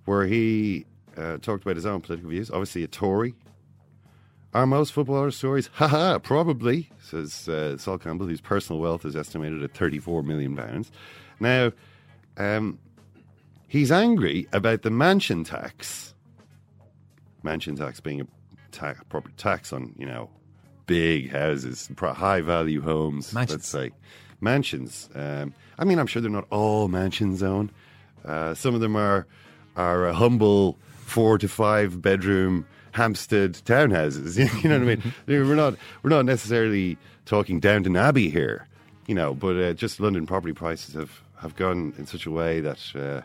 [0.05, 0.85] where he
[1.19, 2.49] uh, talked about his own political views.
[2.49, 3.35] Obviously, a Tory.
[4.53, 5.67] Are most footballers stories?
[5.73, 6.19] Ha ha.
[6.19, 10.85] probably, says uh, Sol Campbell, whose personal wealth is estimated at £34 million.
[11.39, 11.71] Now,
[12.37, 12.79] um,
[13.67, 16.09] he's angry about the mansion tax
[17.43, 18.27] mansion tax being a
[18.71, 20.29] ta- proper tax on you know
[20.85, 23.33] big houses, high value homes.
[23.33, 23.51] Mansions.
[23.51, 23.91] Let's say
[24.41, 25.09] mansions.
[25.13, 27.71] Um, I mean, I'm sure they're not all mansions own.
[28.25, 29.27] Uh, some of them are
[29.75, 30.77] are a humble
[31.09, 34.37] four to five bedroom Hampstead townhouses.
[34.63, 35.13] you know what I mean?
[35.27, 38.67] we're not we're not necessarily talking Downton Abbey here,
[39.07, 42.59] you know, but uh, just London property prices have have gone in such a way
[42.61, 42.79] that.
[42.95, 43.21] Uh,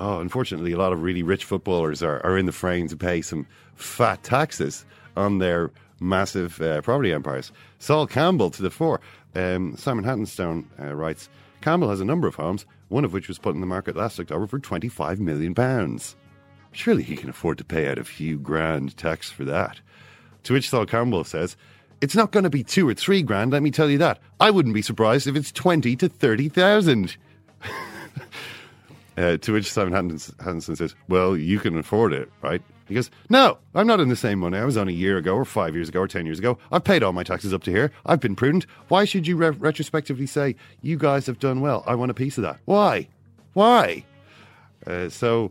[0.00, 3.20] Oh, unfortunately, a lot of really rich footballers are, are in the frame to pay
[3.20, 7.50] some fat taxes on their massive uh, property empires.
[7.80, 9.00] Sol Campbell to the fore.
[9.34, 11.28] Um, Simon Hattenstone uh, writes
[11.60, 14.20] Campbell has a number of homes, one of which was put in the market last
[14.20, 15.52] October for £25 million.
[16.78, 19.80] Surely he can afford to pay out a few grand tax for that.
[20.44, 21.56] To which Sol Campbell says,
[22.00, 24.20] It's not going to be two or three grand, let me tell you that.
[24.38, 27.16] I wouldn't be surprised if it's 20 to 30,000.
[29.16, 32.62] Uh, to which Simon Hattenstone, says, Well, you can afford it, right?
[32.86, 35.34] He goes, No, I'm not in the same money I was on a year ago,
[35.34, 36.56] or five years ago, or ten years ago.
[36.70, 37.90] I've paid all my taxes up to here.
[38.06, 38.64] I've been prudent.
[38.86, 41.82] Why should you re- retrospectively say, You guys have done well?
[41.84, 42.60] I want a piece of that.
[42.64, 43.08] Why?
[43.54, 44.04] Why?
[44.86, 45.50] Uh, so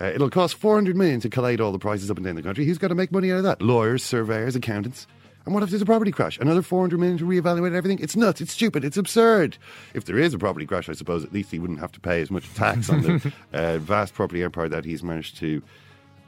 [0.00, 2.64] uh, it'll cost 400 million to collate all the prices up and down the country.
[2.64, 3.62] Who's got to make money out of that?
[3.62, 5.06] Lawyers, surveyors, accountants.
[5.46, 6.38] And what if there's a property crash?
[6.38, 8.00] Another 400 million to reevaluate everything?
[8.00, 8.40] It's nuts.
[8.40, 8.84] It's stupid.
[8.84, 9.56] It's absurd.
[9.94, 12.20] If there is a property crash, I suppose at least he wouldn't have to pay
[12.20, 15.62] as much tax on the uh, vast property empire that he's managed to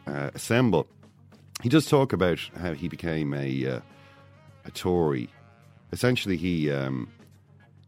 [0.06, 0.86] uh, assemble.
[1.62, 3.80] He does talk about how he became a uh,
[4.64, 5.28] a Tory.
[5.90, 7.10] Essentially, he um,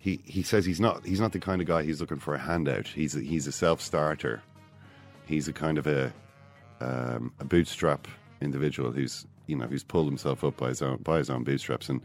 [0.00, 2.38] he he says he's not he's not the kind of guy who's looking for a
[2.38, 2.88] handout.
[2.88, 4.42] He's a, he's a self starter.
[5.30, 6.12] He's a kind of a
[6.80, 8.08] um, a bootstrap
[8.40, 11.88] individual who's you know who's pulled himself up by his own by his own bootstraps,
[11.88, 12.00] and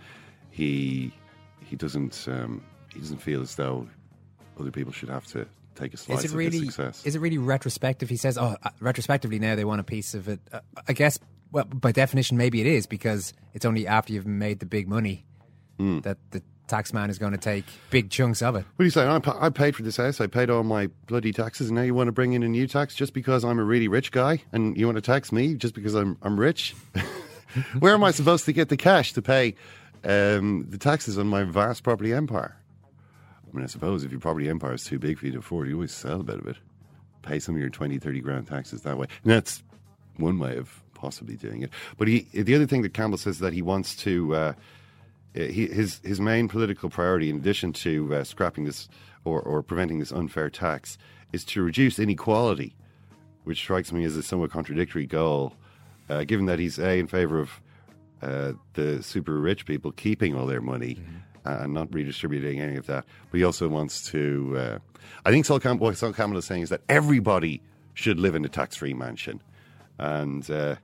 [0.52, 1.12] he
[1.66, 3.88] he doesn't um, he doesn't feel as though
[4.60, 6.58] other people should have to take a slice Is it of really?
[6.60, 7.06] his success.
[7.06, 8.10] Is it really retrospective?
[8.10, 11.18] He says, "Oh, uh, retrospectively now they want a piece of it." Uh, I guess,
[11.52, 15.26] well, by definition, maybe it is because it's only after you've made the big money
[15.80, 16.00] Hmm.
[16.02, 18.66] that the tax man is going to take big chunks of it.
[18.76, 19.10] What are you saying?
[19.10, 20.20] I, I paid for this house.
[20.20, 22.68] I paid all my bloody taxes, and now you want to bring in a new
[22.68, 25.74] tax just because I'm a really rich guy, and you want to tax me just
[25.74, 26.76] because I'm I'm rich?
[27.80, 29.56] Where am I supposed to get the cash to pay
[30.04, 32.58] um, the taxes on my vast property empire?
[33.48, 35.70] I mean, I suppose if your property empire is too big for you to afford,
[35.70, 36.58] you always sell a bit of it,
[37.22, 39.08] pay some of your 20, 30 grand taxes that way.
[39.24, 39.64] And that's
[40.18, 41.70] one way of possibly doing it.
[41.98, 44.36] But he, the other thing that Campbell says is that he wants to.
[44.36, 44.54] Uh,
[45.36, 48.88] he, his his main political priority, in addition to uh, scrapping this
[49.24, 50.98] or, or preventing this unfair tax,
[51.34, 52.76] is to reduce inequality,
[53.44, 55.54] which strikes me as a somewhat contradictory goal,
[56.10, 57.62] uh, given that he's a in favour of
[58.22, 60.98] uh, the super rich people keeping all their money
[61.46, 63.06] uh, and not redistributing any of that.
[63.30, 64.56] But he also wants to.
[64.58, 64.80] Uh,
[65.26, 67.62] I think Sol Campbell, what Sol Campbell is saying is that everybody
[67.94, 69.42] should live in a tax-free mansion,
[69.98, 70.76] and uh,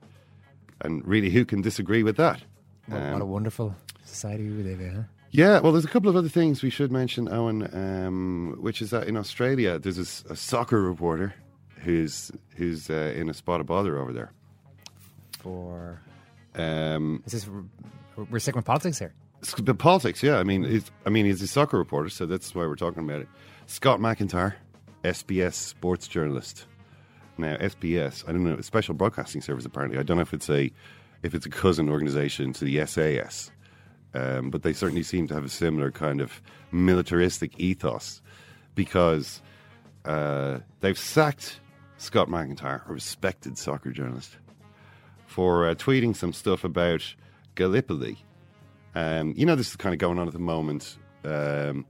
[0.80, 2.42] and really, who can disagree with that?
[2.86, 3.76] What, Um, what a wonderful
[4.12, 4.94] society we live in.
[4.94, 5.02] Huh?
[5.30, 8.90] yeah, well, there's a couple of other things we should mention, Eoin, um, which is
[8.90, 11.34] that in Australia, there's a soccer reporter
[11.78, 14.32] who's who's uh, in a spot of bother over there.
[15.40, 16.00] For
[16.54, 17.48] Um, is this
[18.16, 19.14] we're sticking with politics here?
[19.62, 20.38] but politics, yeah.
[20.38, 23.22] I mean, it's, I mean, he's a soccer reporter, so that's why we're talking about
[23.22, 23.28] it.
[23.66, 24.54] Scott McIntyre,
[25.02, 26.66] SBS sports journalist.
[27.38, 29.64] Now, SBS, I don't know, Special Broadcasting Service.
[29.64, 30.70] Apparently, I don't know if it's a
[31.22, 33.50] if it's a cousin organisation to the SAS,
[34.14, 38.20] um, but they certainly seem to have a similar kind of militaristic ethos
[38.74, 39.42] because
[40.04, 41.60] uh, they've sacked
[41.98, 44.36] Scott McIntyre, a respected soccer journalist,
[45.26, 47.14] for uh, tweeting some stuff about
[47.54, 48.18] Gallipoli.
[48.94, 50.98] Um, you know, this is kind of going on at the moment.
[51.24, 51.86] Um,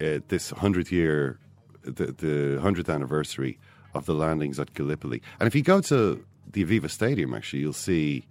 [0.00, 1.38] uh, this hundredth year,
[1.82, 3.58] the the hundredth anniversary
[3.94, 7.72] of the landings at Gallipoli, and if you go to the Aviva Stadium, actually, you'll
[7.72, 8.26] see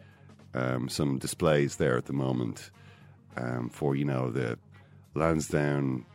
[0.54, 2.70] um, some displays there at the moment
[3.38, 4.58] um, for you know the
[5.14, 6.06] Lansdowne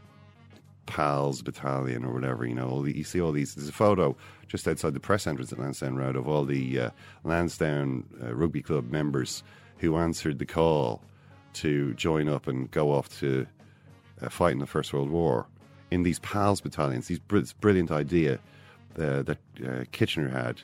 [0.86, 2.46] Pals Battalion or whatever.
[2.46, 3.54] You know, the, you see all these.
[3.54, 4.16] There's a photo
[4.48, 6.90] just outside the press entrance at Lansdowne Road of all the uh,
[7.24, 9.42] Lansdowne uh, Rugby Club members
[9.78, 11.00] who answered the call
[11.52, 13.46] to join up and go off to
[14.20, 15.46] uh, fight in the First World War
[15.90, 17.08] in these PALS battalions.
[17.08, 18.34] These br- this brilliant idea
[18.98, 20.60] uh, that uh, Kitchener had,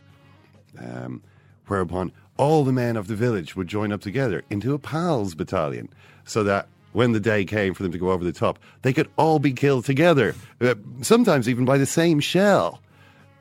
[0.78, 1.22] um,
[1.66, 5.88] whereupon all the men of the village would join up together into a PALS battalion,
[6.24, 9.08] so that when the day came for them to go over the top, they could
[9.16, 12.80] all be killed together, uh, sometimes even by the same shell.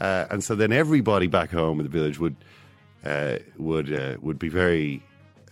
[0.01, 2.35] Uh, and so then everybody back home in the village would
[3.05, 5.01] uh, would uh, would be very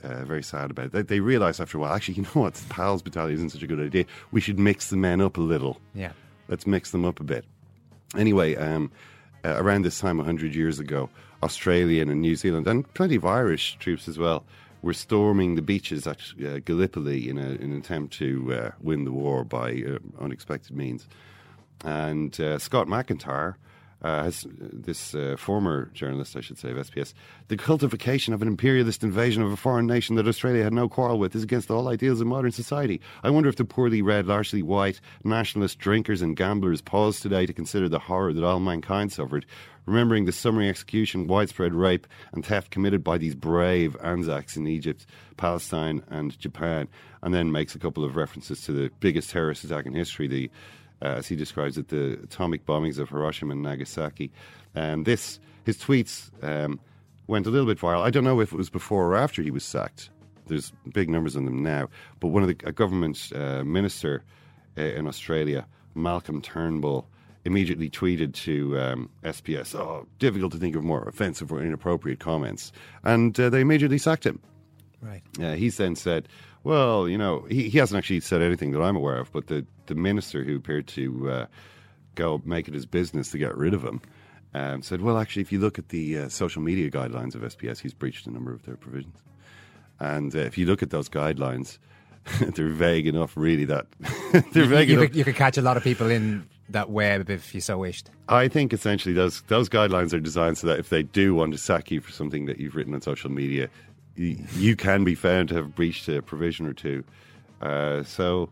[0.03, 0.91] uh, very sad about it.
[0.91, 3.63] They, they realised after a while, actually, you know what, the PALS battalion isn't such
[3.63, 4.05] a good idea.
[4.31, 5.79] We should mix the men up a little.
[5.95, 6.11] Yeah.
[6.49, 7.45] Let's mix them up a bit.
[8.17, 8.91] Anyway, um,
[9.45, 11.09] uh, around this time, 100 years ago,
[11.43, 14.43] Australian and New Zealand, and plenty of Irish troops as well,
[14.81, 19.11] were storming the beaches at uh, Gallipoli in, a, an attempt to uh, win the
[19.11, 21.07] war by uh, unexpected means.
[21.83, 23.55] And uh, Scott McIntyre,
[24.03, 27.13] uh, has this uh, former journalist, I should say, of SBS,
[27.47, 31.19] the cultification of an imperialist invasion of a foreign nation that Australia had no quarrel
[31.19, 32.99] with is against all ideals of modern society.
[33.23, 37.53] I wonder if the poorly read, largely white, nationalist drinkers and gamblers pause today to
[37.53, 39.45] consider the horror that all mankind suffered,
[39.85, 45.05] remembering the summary execution, widespread rape, and theft committed by these brave Anzacs in Egypt,
[45.37, 46.87] Palestine, and Japan,
[47.21, 50.49] and then makes a couple of references to the biggest terrorist attack in history, the
[50.49, 54.31] uh, as he describes it, the atomic bombings of Hiroshima and Nagasaki.
[54.75, 56.79] And this, his tweets um,
[57.27, 58.01] went a little bit viral.
[58.01, 60.09] I don't know if it was before or after he was sacked.
[60.47, 61.89] There's big numbers on them now.
[62.19, 64.23] But one of the a government uh, minister
[64.77, 67.07] uh, in Australia, Malcolm Turnbull,
[67.45, 72.71] immediately tweeted to um, SBS, "Oh, difficult to think of more offensive or inappropriate comments,"
[73.03, 74.39] and uh, they immediately sacked him.
[75.01, 75.21] Right.
[75.41, 76.29] Uh, he then said,
[76.63, 79.65] well, you know, he, he hasn't actually said anything that I'm aware of, but the,
[79.87, 81.45] the minister who appeared to uh,
[82.15, 84.01] go make it his business to get rid of him
[84.53, 87.79] um, said, well, actually, if you look at the uh, social media guidelines of SBS,
[87.79, 89.17] he's breached a number of their provisions.
[89.99, 91.79] And uh, if you look at those guidelines,
[92.55, 93.87] they're vague enough, really, that
[94.53, 95.09] they're vague you, enough.
[95.09, 98.09] Could, you could catch a lot of people in that web if you so wished.
[98.29, 101.57] I think essentially those those guidelines are designed so that if they do want to
[101.57, 103.69] sack you for something that you've written on social media,
[104.15, 107.03] you can be found to have breached a provision or two.
[107.61, 108.49] Uh, so,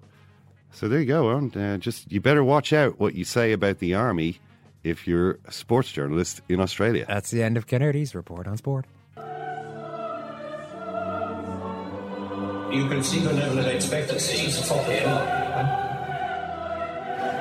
[0.71, 1.29] so there you go.
[1.29, 4.39] And uh, just you better watch out what you say about the army
[4.83, 7.05] if you're a sports journalist in Australia.
[7.07, 8.85] That's the end of Ken Early's report on sport.
[12.73, 14.45] You can see the level of expectancy.
[14.45, 15.03] It's a fucking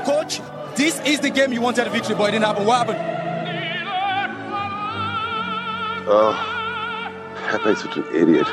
[0.04, 0.40] Coach,
[0.76, 2.66] this is the game you wanted a victory, but it didn't happen.
[2.66, 2.98] What happened?
[6.08, 6.49] Oh.
[7.50, 8.46] Pepe's such an idiot.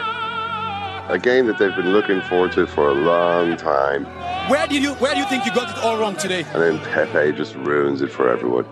[1.10, 4.06] A game that they've been looking forward to for a long time.
[4.50, 6.44] Where do you where do you think you got it all wrong today?
[6.54, 8.66] And then Pepe just ruins it for everyone.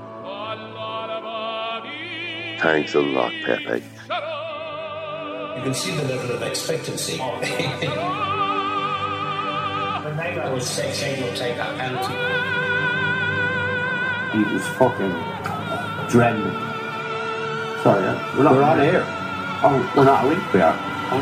[2.60, 3.84] Thanks a lot, Pepe.
[5.56, 7.18] You can see the level of expectancy.
[10.06, 12.16] when they was saying will take that penalty.
[14.36, 15.14] He was fucking
[16.10, 16.52] dreading.
[17.84, 18.02] Sorry,
[18.36, 19.14] we're, not, we're on air.
[19.67, 20.36] Oh, we're not, are we?
[20.54, 20.78] We are.
[21.12, 21.17] Oh.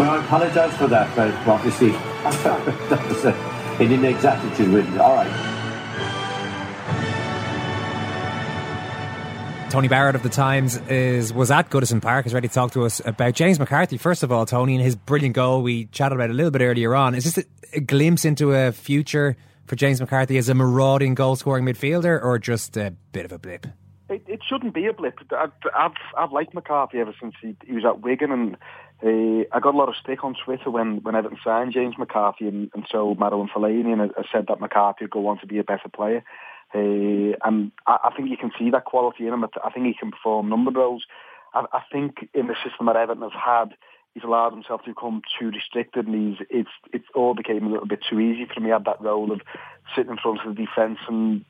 [0.00, 3.32] Well, I apologise for that, but obviously, that was a,
[3.80, 5.30] an inexactitude with All right.
[9.70, 12.26] Tony Barrett of the Times is was at Goodison Park.
[12.26, 13.96] Is ready to talk to us about James McCarthy.
[13.96, 16.96] First of all, Tony, and his brilliant goal we chatted about a little bit earlier
[16.96, 17.14] on.
[17.14, 21.36] Is this a, a glimpse into a future for James McCarthy as a marauding goal
[21.36, 23.68] scoring midfielder, or just a bit of a blip?
[24.08, 25.18] It, it shouldn't be a blip.
[25.30, 28.56] I've, I've I've liked McCarthy ever since he, he was at Wigan, and
[29.02, 32.46] uh, I got a lot of stick on Twitter when when Everton signed James McCarthy,
[32.46, 35.46] and, and so Marouane Fellaini, and I, I said that McCarthy would go on to
[35.46, 36.22] be a better player.
[36.74, 39.44] Uh, and I, I think you can see that quality in him.
[39.44, 41.06] I think he can perform number roles.
[41.54, 43.74] I, I think in the system that Everton has had,
[44.12, 47.86] he's allowed himself to become too restricted, and he's it's it's all became a little
[47.86, 48.64] bit too easy for him.
[48.64, 49.40] He had that role of
[49.96, 51.44] sitting in front of the defence and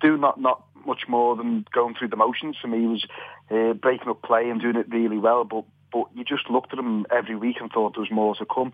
[0.00, 2.56] do not not much more than going through the motions.
[2.60, 3.06] For me, he was
[3.50, 5.44] uh, breaking up play and doing it really well.
[5.44, 8.46] But but you just looked at him every week and thought there was more to
[8.46, 8.72] come.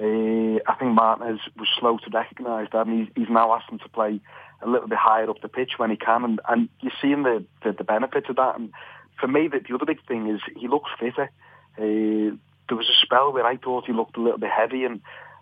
[0.00, 3.78] Uh, I think Martinez was slow to recognise that, and he's, he's now asked him
[3.80, 4.20] to play
[4.62, 7.44] a little bit higher up the pitch when he can, and, and you're seeing the,
[7.64, 8.56] the, the benefits of that.
[8.56, 8.70] And
[9.18, 11.30] for me, the, the other big thing is he looks fitter.
[11.78, 12.36] Uh,
[12.68, 15.00] there was a spell where I thought he looked a little bit heavy, and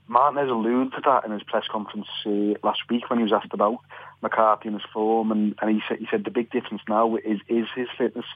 [0.08, 3.52] Martinez alluded to that in his press conference uh, last week when he was asked
[3.52, 3.78] about
[4.22, 7.40] McCarthy and his form, and, and he said he said the big difference now is
[7.48, 8.26] is his fitness.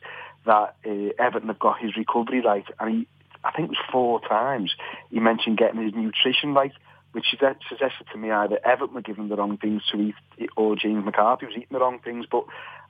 [0.46, 3.06] That uh, Everton have got his recovery right, and he
[3.44, 4.72] I think it was four times
[5.10, 6.72] he mentioned getting his nutrition right,
[7.12, 11.04] which suggested to me either Everton were giving the wrong things to eat, or James
[11.04, 12.26] McCarthy was eating the wrong things.
[12.30, 12.44] But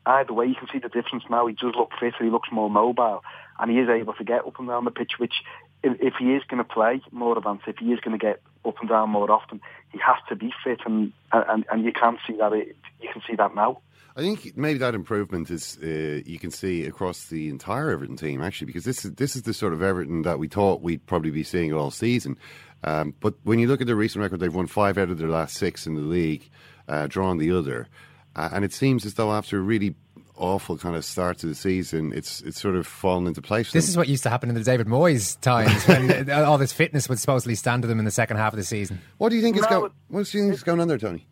[0.07, 1.47] either way, you can see the difference now.
[1.47, 3.23] He does look fitter, he looks more mobile,
[3.59, 5.35] and he is able to get up and down the pitch, which
[5.83, 8.41] if, if he is going to play more advanced, if he is going to get
[8.65, 12.19] up and down more often, he has to be fit, and and, and you can
[12.27, 13.81] see that it, you can see that now.
[14.17, 18.43] I think maybe that improvement is uh, you can see across the entire Everton team
[18.43, 21.31] actually, because this is this is the sort of Everton that we thought we'd probably
[21.31, 22.37] be seeing all season.
[22.83, 25.29] Um, but when you look at the recent record, they've won five out of their
[25.29, 26.49] last six in the league,
[26.89, 27.89] uh, drawn the other,
[28.35, 29.95] uh, and it seems as though after a really
[30.41, 33.71] awful kind of start to the season, it's it's sort of fallen into place.
[33.73, 37.09] This is what used to happen in the David Moyes times when all this fitness
[37.09, 39.01] would supposedly stand to them in the second half of the season.
[39.19, 39.93] What do you think no, is going?
[40.09, 41.27] What do you think is going on there, Tony?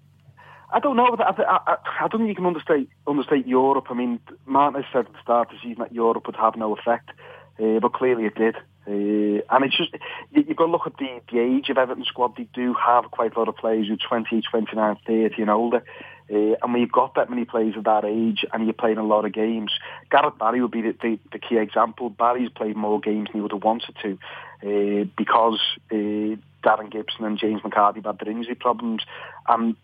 [0.70, 1.16] I don't know.
[1.18, 3.86] I, I, I, don't think you can understate understate Europe.
[3.88, 6.56] I mean, Martin has said at the start of the season that Europe would have
[6.56, 7.10] no effect,
[7.58, 8.56] uh, but clearly it did.
[8.86, 9.92] Uh, and it's just,
[10.30, 12.36] you, you've got to look at the, the age of Everton squad.
[12.36, 15.84] They do have quite a lot of players who are 20, 29, 30 and older.
[16.30, 19.02] Uh, and when you've got that many players of that age and you're playing a
[19.02, 19.72] lot of games,
[20.10, 22.10] Gareth Barry would be the, the, the key example.
[22.10, 24.18] Barry's played more games than he would have wanted to
[24.62, 25.60] uh, because
[25.90, 29.02] uh, Darren Gibson and James McCarthy had their injury problems.
[29.48, 29.76] And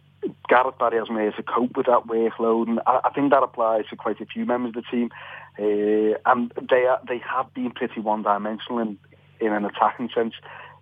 [0.49, 3.87] Gareth Barry has made to cope with that workload, and I, I, think that applies
[3.91, 5.11] to quite a few members of the team.
[5.59, 8.99] Uh, and they are, they have been pretty one-dimensional in,
[9.41, 10.35] in an attacking sense.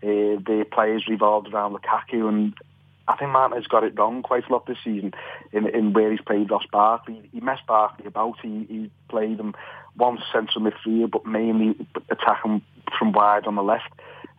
[0.03, 2.55] Uh, the players revolved around Lukaku, and
[3.09, 5.13] I think Martin has got it wrong quite a lot this season
[5.53, 7.29] in, in where he's played Ross Barkley.
[7.33, 8.37] He messed Barkley about.
[8.43, 9.55] He, he played him
[9.97, 11.75] one central midfield, but mainly
[12.11, 12.63] attacking
[12.99, 13.93] from wide on the left.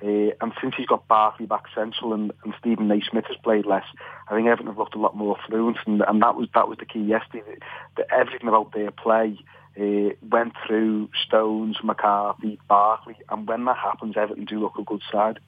[0.04, 3.86] Uh, and since he's got Barkley back central and, and Steven Naismith has played less,
[4.28, 6.78] I think Everton have looked a lot more fluent, and, and that was that was
[6.78, 7.44] the key yesterday.
[7.46, 7.60] That,
[7.96, 9.38] that everything about their play
[9.80, 15.02] uh, went through Stones, McCarthy, Barkley, and when that happens, Everton do look a good
[15.10, 15.40] side.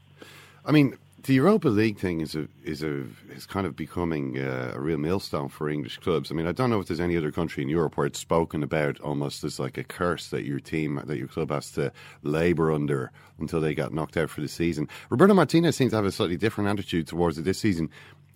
[0.63, 4.73] I mean, the Europa League thing is a is a is kind of becoming uh,
[4.75, 6.31] a real millstone for English clubs.
[6.31, 8.61] I mean, I don't know if there's any other country in Europe where it's spoken
[8.61, 12.71] about almost as like a curse that your team that your club has to labour
[12.71, 14.87] under until they get knocked out for the season.
[15.09, 17.89] Roberto Martinez seems to have a slightly different attitude towards it this season,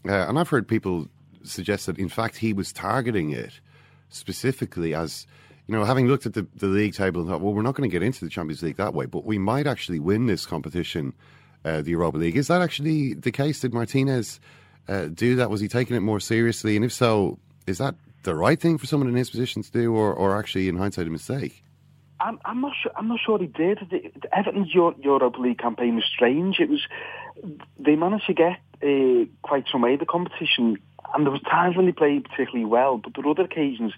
[0.07, 1.07] uh, and I've heard people
[1.43, 3.59] suggest that in fact he was targeting it
[4.09, 5.27] specifically as
[5.67, 7.87] you know, having looked at the, the league table and thought, well, we're not going
[7.87, 11.13] to get into the Champions League that way, but we might actually win this competition
[11.65, 12.37] uh, the Europa League.
[12.37, 13.59] Is that actually the case?
[13.59, 14.39] Did Martinez
[14.87, 15.49] uh, do that?
[15.49, 16.75] Was he taking it more seriously?
[16.75, 19.95] And if so, is that the right thing for someone in his position to do,
[19.95, 21.63] or, or actually, in hindsight, a mistake?
[22.19, 22.91] I'm, I'm not sure.
[22.95, 23.79] I'm not sure he did.
[23.89, 26.59] The, the Everton's Europa League campaign was strange.
[26.59, 26.81] It was
[27.79, 30.77] they managed to get uh, quite some way the competition,
[31.13, 33.93] and there was times when they played particularly well, but there were other occasions.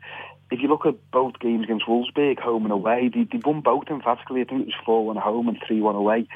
[0.52, 3.88] If you look at both games against Wolfsburg, home and away, they, they won both
[3.90, 4.42] emphatically.
[4.42, 6.28] I think it was four one home and three one away.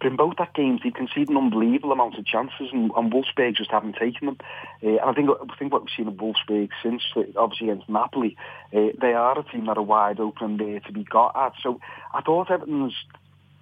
[0.00, 3.54] But in both that games, they conceded an unbelievable amounts of chances, and, and Wolfsburg
[3.54, 4.38] just haven't taken them.
[4.82, 7.02] Uh, and I think I think what we've seen in Wolfsburg since,
[7.36, 8.36] obviously against Napoli,
[8.74, 11.52] uh, they are a team that are wide open there to be got at.
[11.62, 11.80] So
[12.14, 12.94] I thought Everton's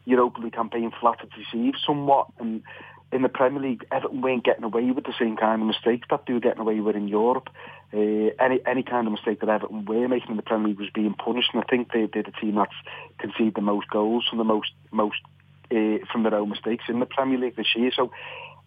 [0.05, 2.62] Europa League campaign flattered deceive somewhat, and
[3.11, 6.24] in the Premier League, Everton weren't getting away with the same kind of mistakes that
[6.27, 7.48] they were getting away with in Europe.
[7.92, 10.90] Uh, any any kind of mistake that Everton were making in the Premier League was
[10.94, 12.70] being punished, and I think they, they're the team that's
[13.18, 15.18] conceded the most goals from the most most
[15.70, 17.90] uh, from their own mistakes in the Premier League this year.
[17.94, 18.11] So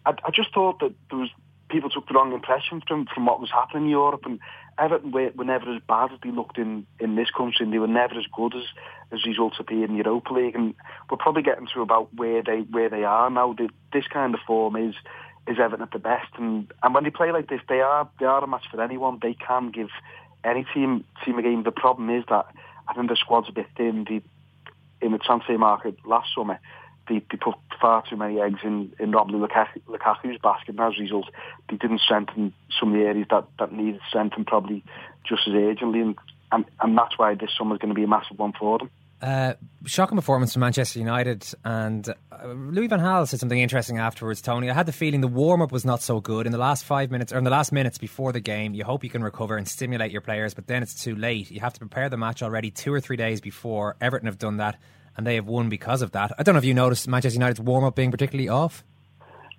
[0.06, 1.30] I, I just thought that there was
[1.72, 4.38] people took the wrong impression from from what was happening in Europe, and
[4.78, 7.78] Everton were, were never as bad as they looked in, in this country, and they
[7.78, 8.64] were never as good as,
[9.10, 10.54] as results appeared in the Europa League.
[10.54, 10.74] And
[11.10, 13.54] we're probably getting to about where they where they are now.
[13.54, 14.94] The, this kind of form is
[15.48, 18.26] is Everton at the best, and and when they play like this, they are they
[18.26, 19.18] are a match for anyone.
[19.20, 19.88] They can give
[20.44, 21.62] any team team a game.
[21.62, 22.46] The problem is that
[22.86, 24.04] I think the squad's a bit thin.
[24.04, 24.22] The,
[25.04, 26.60] in the transfer market last summer,
[27.12, 30.94] they, they put far too many eggs in, in Romelu Lukaku, Lukaku's basket, and as
[30.98, 31.26] a result,
[31.68, 34.82] they didn't strengthen some of the areas that, that needed strengthening probably
[35.26, 36.14] just as urgently, and,
[36.50, 38.90] and, and that's why this summer is going to be a massive one for them.
[39.20, 39.54] Uh,
[39.84, 44.42] shocking performance from Manchester United, and uh, Louis Van Gaal said something interesting afterwards.
[44.42, 46.84] Tony, I had the feeling the warm up was not so good in the last
[46.84, 48.74] five minutes or in the last minutes before the game.
[48.74, 51.52] You hope you can recover and stimulate your players, but then it's too late.
[51.52, 53.94] You have to prepare the match already two or three days before.
[54.00, 54.80] Everton have done that,
[55.16, 56.32] and they have won because of that.
[56.38, 58.84] I don't know if you noticed Manchester United's warm up being particularly off.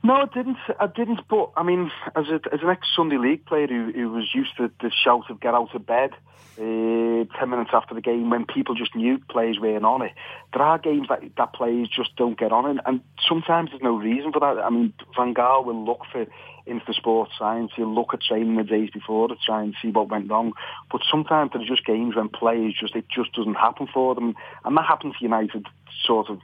[0.03, 0.57] No, I didn't.
[0.79, 1.21] I didn't.
[1.29, 4.57] But I mean, as a, as an ex Sunday League player who, who was used
[4.57, 6.11] to the shout of "get out of bed"
[6.57, 10.13] uh, ten minutes after the game, when people just knew players weren't on it,
[10.53, 13.95] there are games that that players just don't get on, and, and sometimes there's no
[13.95, 14.59] reason for that.
[14.59, 16.25] I mean, Van Gaal will look for
[16.65, 17.71] into the sports science.
[17.75, 20.53] He'll look at training the days before to try and see what went wrong.
[20.91, 24.35] But sometimes there are just games when players just it just doesn't happen for them,
[24.63, 25.65] and that happened to United
[26.05, 26.39] sort of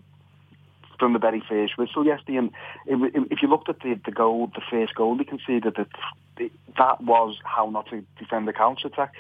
[1.00, 2.38] from the very first whistle yesterday.
[2.38, 2.52] And
[2.86, 5.88] if you looked at the, the goal, the first goal they conceded, that
[6.78, 9.14] that was how not to defend the counter attack.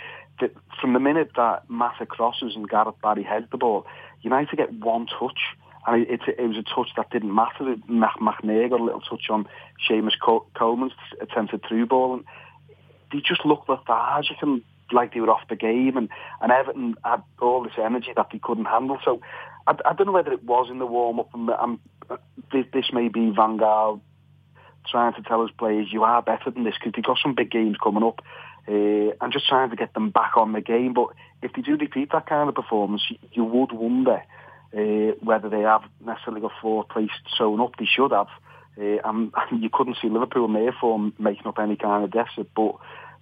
[0.79, 3.85] From the minute that Mata crosses and Gareth Barry heads the ball,
[4.21, 5.39] United get one touch.
[5.87, 7.75] And it, it, it was a touch that didn't matter.
[7.89, 9.47] McNair got a little touch on
[9.87, 10.13] Seamus
[10.53, 12.25] Coleman's attempted through ball, and
[13.11, 14.61] they just looked lethargic and
[14.91, 16.09] like they were off the game, and,
[16.41, 18.99] and Everton had all this energy that they couldn't handle.
[19.03, 19.21] So
[19.67, 21.79] I, I don't know whether it was in the warm up, and um,
[22.51, 24.01] this, this may be Van Gaal
[24.89, 27.51] trying to tell his players you are better than this because they've got some big
[27.51, 28.21] games coming up,
[28.69, 30.93] uh, and just trying to get them back on the game.
[30.93, 31.07] But
[31.41, 34.21] if they do repeat that kind of performance, you, you would wonder
[34.73, 37.75] uh, whether they have necessarily got fourth place sewn up.
[37.77, 38.27] They should have.
[38.79, 42.49] Uh, and, and you couldn't see Liverpool their form making up any kind of deficit,
[42.55, 42.75] but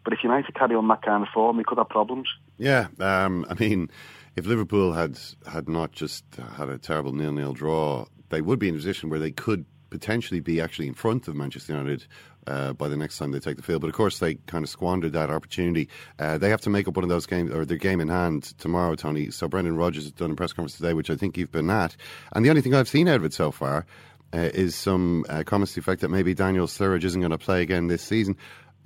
[0.03, 2.29] but if United carry on that kind of form, we could have problems.
[2.57, 3.89] Yeah, um, I mean,
[4.37, 6.23] if Liverpool had had not just
[6.55, 10.39] had a terrible nil-nil draw, they would be in a position where they could potentially
[10.39, 12.05] be actually in front of Manchester United
[12.47, 13.81] uh, by the next time they take the field.
[13.81, 15.89] But of course, they kind of squandered that opportunity.
[16.17, 18.43] Uh, they have to make up one of those games or their game in hand
[18.57, 19.31] tomorrow, Tony.
[19.31, 21.95] So Brendan Rodgers has done a press conference today, which I think you've been at,
[22.33, 23.85] and the only thing I've seen out of it so far.
[24.33, 27.37] Uh, is some uh, comments to the effect that maybe Daniel Sturridge isn't going to
[27.37, 28.35] play again this season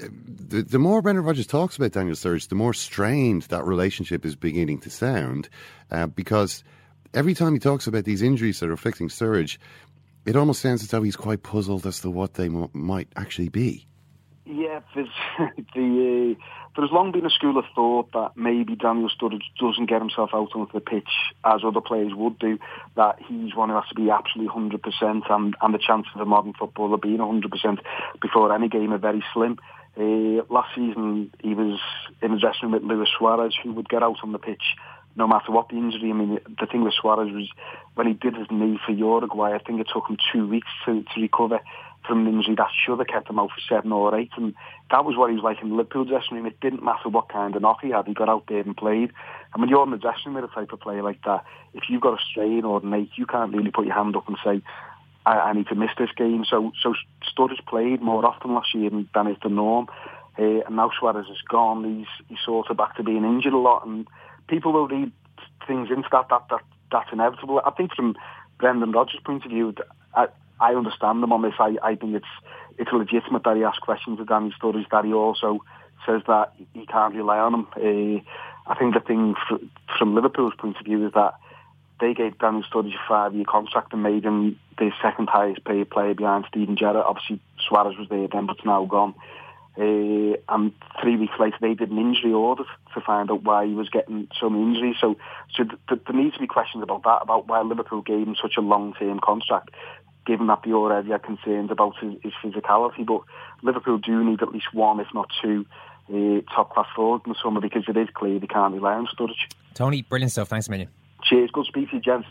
[0.10, 4.36] the, the more Brendan Rodgers talks about Daniel Sturridge, the more strained that relationship is
[4.36, 5.50] beginning to sound.
[5.90, 6.64] Uh, because
[7.14, 9.58] every time he talks about these injuries that are afflicting Sturridge,
[10.26, 13.50] it almost sounds as though he's quite puzzled as to what they m- might actually
[13.50, 13.88] be.
[14.46, 15.08] Yeah, there's
[15.76, 16.44] the uh,
[16.76, 20.50] there's long been a school of thought that maybe Daniel Sturridge doesn't get himself out
[20.56, 21.10] onto the pitch
[21.44, 22.58] as other players would do.
[22.96, 26.54] That he's one who has to be absolutely 100%, and and the chances of modern
[26.54, 27.80] football of being 100%
[28.22, 29.58] before any game are very slim.
[29.98, 31.80] Uh, last season, he was
[32.22, 34.64] in the dressing room with Luis Suarez, who would get out on the pitch
[35.16, 36.10] no matter what the injury.
[36.10, 37.50] I mean, the thing with Suarez was
[37.96, 41.04] when he did his knee for Uruguay, I think it took him two weeks to,
[41.04, 41.60] to recover
[42.08, 44.32] from an injury that should have kept him out for seven or eight.
[44.36, 44.54] And
[44.90, 46.46] that was what he was like in the Liverpool dressing room.
[46.46, 49.12] It didn't matter what kind of knock he had, he got out there and played.
[49.54, 51.44] And when you're in the dressing room with a type of player like that,
[51.74, 54.28] if you've got a strain or an ache, you can't really put your hand up
[54.28, 54.62] and say,
[55.26, 56.46] I, I need to miss this game.
[56.50, 56.94] So so
[57.32, 59.88] Sturridge played more often last year than is the norm.
[60.40, 61.84] Uh, and now Suarez is gone.
[61.84, 64.08] He's he's sort of back to being injured a lot, and
[64.52, 65.12] people will read
[65.66, 66.28] things into that.
[66.30, 67.62] That that that's inevitable.
[67.66, 68.16] I think from
[68.60, 69.74] Brendan Rodgers' point of view,
[70.14, 70.28] I,
[70.60, 71.54] I understand them on this.
[71.58, 72.34] I, I think it's
[72.78, 74.90] it's legitimate that he asks questions of Danny Sturridge.
[74.92, 75.64] That he also
[76.06, 77.68] says that he can't rely on him.
[77.76, 78.22] Uh,
[78.72, 79.66] I think the thing fr-
[79.98, 81.34] from Liverpool's point of view is that
[82.00, 86.16] they gave Danny Sturridge a five-year contract and made him the second highest paid player
[86.16, 87.06] behind Steven Gerrard.
[87.08, 89.14] Obviously, Suarez was there then, but it's now gone.
[89.78, 93.74] Uh, and three weeks later, they did an injury audit to find out why he
[93.74, 94.98] was getting so many injuries.
[95.00, 95.16] So,
[95.56, 98.36] so th- th- there needs to be questions about that, about why Liverpool gave him
[98.42, 99.70] such a long-term contract,
[100.26, 103.06] given that they already had concerns about his, his physicality.
[103.06, 103.22] But
[103.64, 105.66] Liverpool do need at least one, if not two,
[106.10, 109.50] uh, top-class forwards in the summer because it is clear they can't rely on Sturridge.
[109.74, 110.50] Tony, brilliant stuff.
[110.50, 110.90] Thanks a million.
[111.24, 111.50] Cheers.
[111.52, 112.28] Good to speak to you, gents.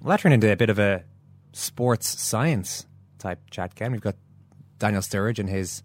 [0.00, 1.04] Well, that turned into a bit of a
[1.52, 2.86] sports science
[3.18, 3.92] type chat, Ken.
[3.92, 4.16] We've got
[4.78, 5.82] Daniel Sturridge and his,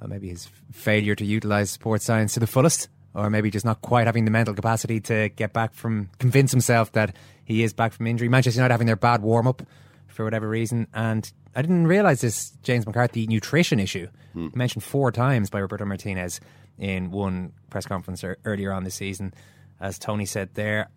[0.00, 3.82] well, maybe his failure to utilise sports science to the fullest, or maybe just not
[3.82, 7.92] quite having the mental capacity to get back from, convince himself that he is back
[7.92, 8.28] from injury.
[8.28, 9.62] Manchester United having their bad warm up
[10.06, 10.86] for whatever reason.
[10.94, 14.48] And I didn't realise this James McCarthy nutrition issue, hmm.
[14.54, 16.40] mentioned four times by Roberto Martinez
[16.78, 19.34] in one press conference earlier on this season.
[19.80, 20.88] As Tony said there,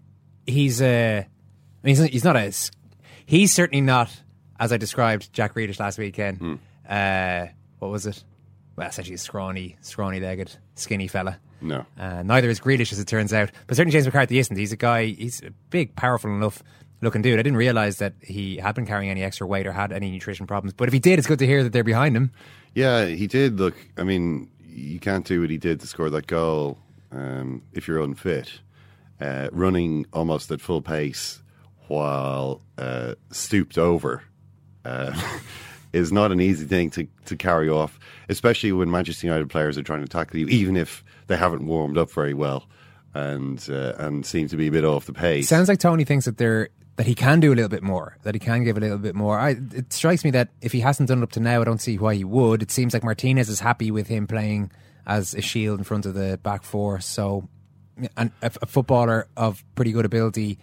[0.46, 1.20] he's a.
[1.20, 1.24] Uh,
[1.84, 2.54] mean, he's, he's not a.
[3.26, 4.12] He's certainly not,
[4.60, 6.38] as I described Jack Grealish last weekend.
[6.38, 6.56] Hmm.
[6.88, 7.48] Uh,
[7.80, 8.24] what was it?
[8.76, 11.40] Well, essentially a scrawny, scrawny legged, skinny fella.
[11.62, 11.86] No.
[11.98, 13.52] Uh, neither is Grealish, as it turns out.
[13.68, 14.56] But certainly James McCarthy isn't.
[14.56, 16.62] He's a guy, he's a big, powerful enough
[17.02, 17.40] looking dude.
[17.40, 20.48] I didn't realise that he had been carrying any extra weight or had any nutrition
[20.48, 20.74] problems.
[20.74, 22.32] But if he did, it's good to hear that they're behind him.
[22.74, 23.60] Yeah, he did.
[23.60, 26.80] Look, I mean, you can't do what he did to score that goal
[27.12, 28.60] um, if you're unfit
[29.22, 31.42] uh, running almost at full pace
[31.88, 34.24] while uh, stooped over
[34.86, 35.14] uh,
[35.94, 39.84] is not an easy thing to, to carry off, especially when Manchester United players are
[39.84, 42.68] trying to tackle you, even if they haven't warmed up very well
[43.14, 45.48] and uh, and seem to be a bit off the pace.
[45.48, 48.36] Sounds like Tony thinks that they're that he can do a little bit more, that
[48.36, 49.40] he can give a little bit more.
[49.40, 51.82] I, it strikes me that if he hasn't done it up to now, I don't
[51.82, 52.62] see why he would.
[52.62, 54.72] It seems like Martinez is happy with him playing
[55.08, 57.00] as a shield in front of the back four.
[57.00, 57.50] So,
[58.16, 60.60] and a, a footballer of pretty good ability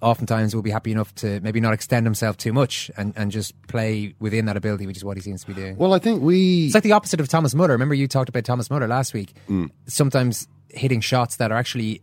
[0.00, 3.60] oftentimes will be happy enough to maybe not extend himself too much and, and just
[3.66, 5.76] play within that ability, which is what he seems to be doing.
[5.76, 6.66] Well, I think we.
[6.66, 7.72] It's like the opposite of Thomas Muller.
[7.72, 9.34] Remember, you talked about Thomas Muller last week.
[9.48, 9.70] Mm.
[9.86, 12.02] Sometimes hitting shots that are actually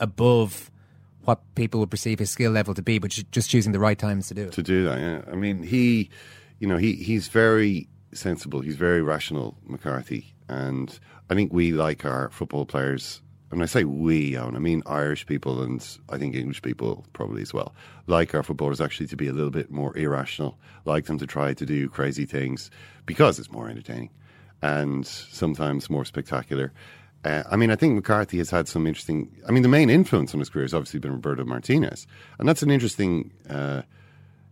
[0.00, 0.70] above
[1.24, 4.28] what people would perceive his skill level to be, but just choosing the right times
[4.28, 4.52] to do it.
[4.52, 5.22] To do that, yeah.
[5.30, 6.10] I mean, he,
[6.58, 8.60] you know, he he's very sensible.
[8.60, 10.98] He's very rational, McCarthy, and
[11.30, 13.22] I think we like our football players.
[13.52, 17.42] When I say we, Eoin, I mean Irish people and I think English people probably
[17.42, 17.74] as well.
[18.06, 21.52] Like our footballers actually to be a little bit more irrational, like them to try
[21.52, 22.70] to do crazy things
[23.04, 24.08] because it's more entertaining
[24.62, 26.72] and sometimes more spectacular.
[27.26, 29.30] Uh, I mean, I think McCarthy has had some interesting.
[29.46, 32.06] I mean, the main influence on his career has obviously been Roberto Martinez,
[32.38, 33.32] and that's an interesting.
[33.50, 33.82] Uh,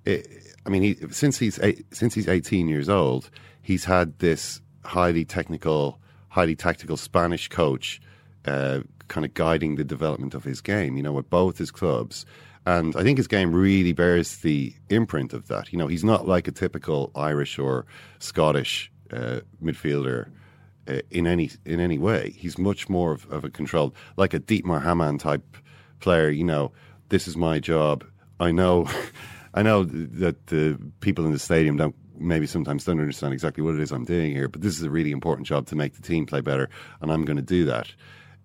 [0.05, 0.29] it,
[0.67, 3.31] I mean, he, since he's eight, since he's eighteen years old,
[3.63, 5.99] he's had this highly technical,
[6.29, 8.01] highly tactical Spanish coach,
[8.47, 10.97] uh, kind of guiding the development of his game.
[10.97, 12.27] You know, at both his clubs,
[12.67, 15.73] and I think his game really bears the imprint of that.
[15.73, 17.87] You know, he's not like a typical Irish or
[18.19, 20.31] Scottish uh, midfielder
[20.89, 22.35] uh, in any in any way.
[22.37, 25.57] He's much more of, of a controlled, like a Dietmar Hamann type
[26.01, 26.31] player.
[26.31, 26.73] You know,
[27.09, 28.05] this is my job.
[28.39, 28.89] I know,
[29.55, 33.75] I know that the people in the stadium don't maybe sometimes don't understand exactly what
[33.75, 36.03] it is I'm doing here, but this is a really important job to make the
[36.03, 36.69] team play better,
[37.01, 37.93] and I'm going to do that.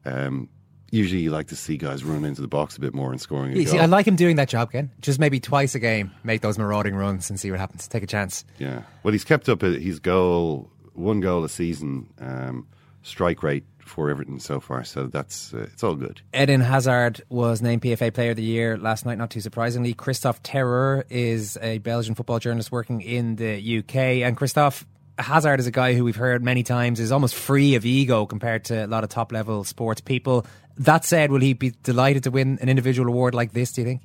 [0.05, 0.49] Um,
[0.91, 3.53] usually, you like to see guys run into the box a bit more and scoring.
[3.53, 3.73] A You goal.
[3.73, 4.91] see, I like him doing that job, Ken.
[5.01, 7.87] Just maybe twice a game, make those marauding runs and see what happens.
[7.87, 8.45] Take a chance.
[8.59, 8.83] Yeah.
[9.03, 12.67] Well, he's kept up his goal, one goal a season um,
[13.03, 14.83] strike rate for Everton so far.
[14.83, 16.21] So that's uh, it's all good.
[16.33, 19.93] Eden Hazard was named PFA Player of the Year last night, not too surprisingly.
[19.93, 23.95] Kristof Terreur is a Belgian football journalist working in the UK.
[24.25, 24.85] And Kristof
[25.17, 28.65] Hazard is a guy who we've heard many times is almost free of ego compared
[28.65, 30.45] to a lot of top level sports people.
[30.77, 33.87] That said, will he be delighted to win an individual award like this, do you
[33.87, 34.01] think?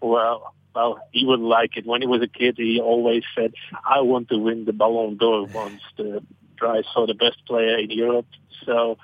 [0.00, 1.86] Well, well, he would like it.
[1.86, 3.54] When he was a kid, he always said,
[3.88, 6.22] "I want to win the Ballon d'Or once the
[6.58, 8.26] prize for the best player in Europe."
[8.66, 8.98] So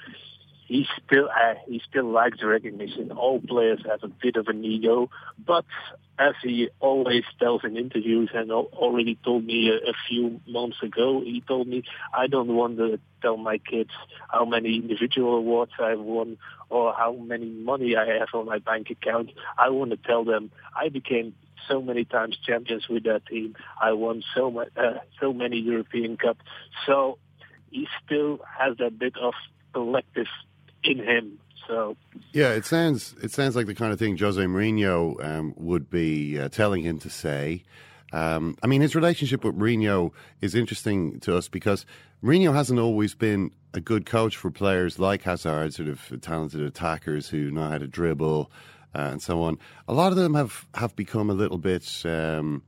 [0.73, 3.13] he still uh, he still likes recognition.
[3.13, 5.11] All players have a bit of an ego,
[5.47, 5.67] but
[6.19, 11.21] as he always tells in interviews and already told me a, a few months ago,
[11.23, 11.83] he told me,
[12.15, 13.91] "I don't want to tell my kids
[14.31, 16.39] how many individual awards I've won
[16.71, 19.31] or how many money I have on my bank account.
[19.59, 21.35] I want to tell them I became."
[21.69, 23.55] So many times champions with that team.
[23.81, 26.39] I won so much, uh, so many European Cup.
[26.87, 27.19] So
[27.71, 29.35] he still has that bit of
[29.73, 30.27] collective
[30.85, 31.39] in him.
[31.67, 31.97] So
[32.33, 36.39] Yeah, it sounds it sounds like the kind of thing Jose Mourinho um, would be
[36.39, 37.63] uh, telling him to say.
[38.13, 40.13] Um, I mean, his relationship with Mourinho
[40.43, 41.87] is interesting to us because
[42.23, 47.29] Mourinho hasn't always been a good coach for players like Hazard, sort of talented attackers
[47.29, 48.51] who know how to dribble
[48.95, 49.59] uh, and so on.
[49.89, 52.63] A lot of them have, have become a little bit um,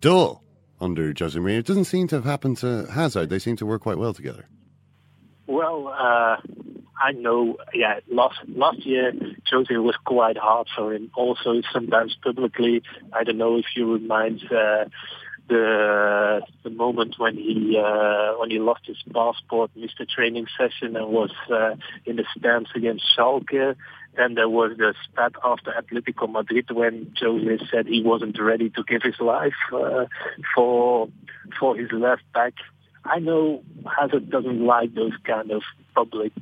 [0.00, 0.42] dull
[0.80, 1.58] under Jose Mourinho.
[1.58, 3.28] It doesn't seem to have happened to Hazard.
[3.28, 4.46] They seem to work quite well together.
[5.48, 6.36] Well, uh,
[7.02, 9.12] I know, yeah, last last year
[9.50, 11.10] Jose was quite hard for him.
[11.14, 12.82] Also, sometimes publicly,
[13.12, 14.86] I don't know if you remind uh,
[15.48, 20.96] the the moment when he uh, when he lost his passport, missed a training session,
[20.96, 23.76] and was uh, in the stands against Schalke.
[24.16, 28.82] Then there was the spat after Atletico Madrid when Jose said he wasn't ready to
[28.82, 30.06] give his life uh,
[30.54, 31.08] for
[31.60, 32.54] for his left back.
[33.08, 33.62] I know
[33.98, 35.62] Hazard doesn't like those kind of
[35.94, 36.32] public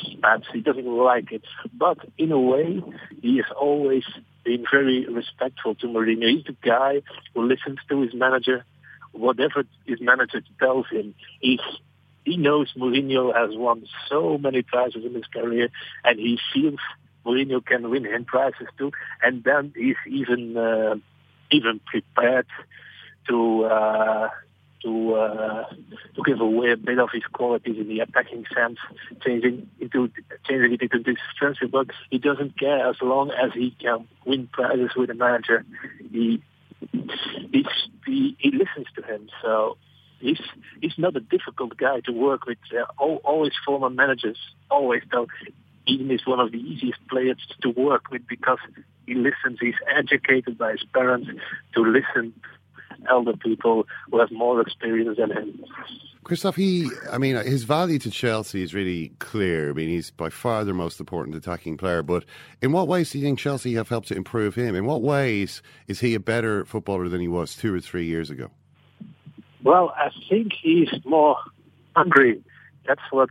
[0.00, 0.44] spats.
[0.52, 1.42] He doesn't like it.
[1.72, 2.82] But in a way,
[3.20, 4.04] he has always
[4.44, 6.28] been very respectful to Mourinho.
[6.28, 7.02] He's the guy
[7.34, 8.64] who listens to his manager.
[9.12, 11.60] Whatever his manager tells him, he,
[12.24, 15.68] he knows Mourinho has won so many prizes in his career,
[16.04, 16.80] and he feels
[17.24, 18.92] Mourinho can win him prizes too.
[19.22, 20.96] And then he's even uh,
[21.50, 22.46] even prepared
[23.28, 24.28] to uh,
[24.84, 25.64] to uh,
[26.14, 28.78] to give away a bit of his qualities in the attacking sense,
[29.24, 30.10] changing into
[30.48, 31.70] changing it into this defensive.
[31.72, 35.64] But he doesn't care as long as he can win prizes with a manager.
[36.12, 36.42] He
[36.92, 37.66] he's,
[38.06, 39.28] he he listens to him.
[39.42, 39.76] So
[40.20, 40.40] he's
[40.80, 42.58] he's not a difficult guy to work with.
[42.72, 44.38] Uh, all, always former managers
[44.70, 45.26] always tell
[45.86, 48.58] Eden is one of the easiest players to work with because
[49.06, 49.58] he listens.
[49.60, 51.28] He's educated by his parents
[51.74, 52.32] to listen
[53.10, 55.64] elder people who have more experience than him.
[56.24, 59.70] Kristof, he, I mean, his value to Chelsea is really clear.
[59.70, 62.02] I mean, he's by far their most important attacking player.
[62.02, 62.24] But
[62.62, 64.74] in what ways do you think Chelsea have helped to improve him?
[64.74, 68.30] In what ways is he a better footballer than he was two or three years
[68.30, 68.50] ago?
[69.62, 71.36] Well, I think he's more
[71.94, 72.42] hungry.
[72.86, 73.30] That's what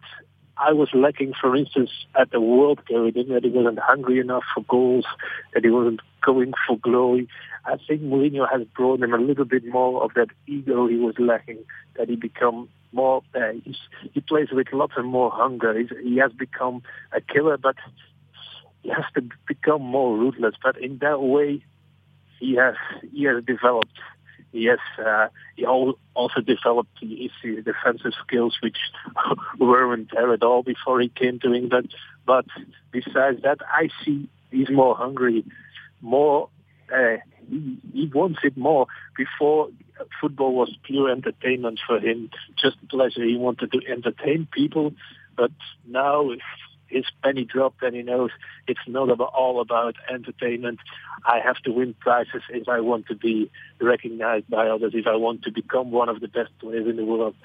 [0.57, 1.89] I was lacking, for instance,
[2.19, 3.13] at the World Cup.
[3.13, 5.05] That he wasn't hungry enough for goals,
[5.53, 7.27] that he wasn't going for glory.
[7.65, 11.15] I think Mourinho has brought him a little bit more of that ego he was
[11.19, 11.59] lacking,
[11.97, 13.53] that he become more, uh,
[14.13, 15.77] he plays with lots of more hunger.
[15.77, 17.75] He's, he has become a killer, but
[18.83, 20.55] he has to become more ruthless.
[20.61, 21.63] But in that way,
[22.39, 22.75] he has,
[23.11, 23.97] he has developed
[24.53, 27.31] Yes, uh, he also developed his
[27.65, 28.77] defensive skills, which
[29.59, 31.93] weren't there at all before he came to England.
[32.25, 32.45] But
[32.91, 35.43] besides that, I see he's more hungry,
[36.03, 36.49] more.
[36.93, 37.17] Uh,
[37.49, 38.87] he, he wants it more.
[39.17, 39.69] Before
[40.21, 42.29] football was pure entertainment for him,
[42.61, 43.23] just pleasure.
[43.23, 44.93] He wanted to entertain people,
[45.35, 45.51] but
[45.87, 46.29] now
[46.87, 48.29] his penny dropped and he knows
[48.67, 50.79] it's not about, all about entertainment.
[51.25, 53.49] I have to win prizes if I want to be
[53.81, 57.05] recognized by others, if I want to become one of the best players in the
[57.05, 57.35] world.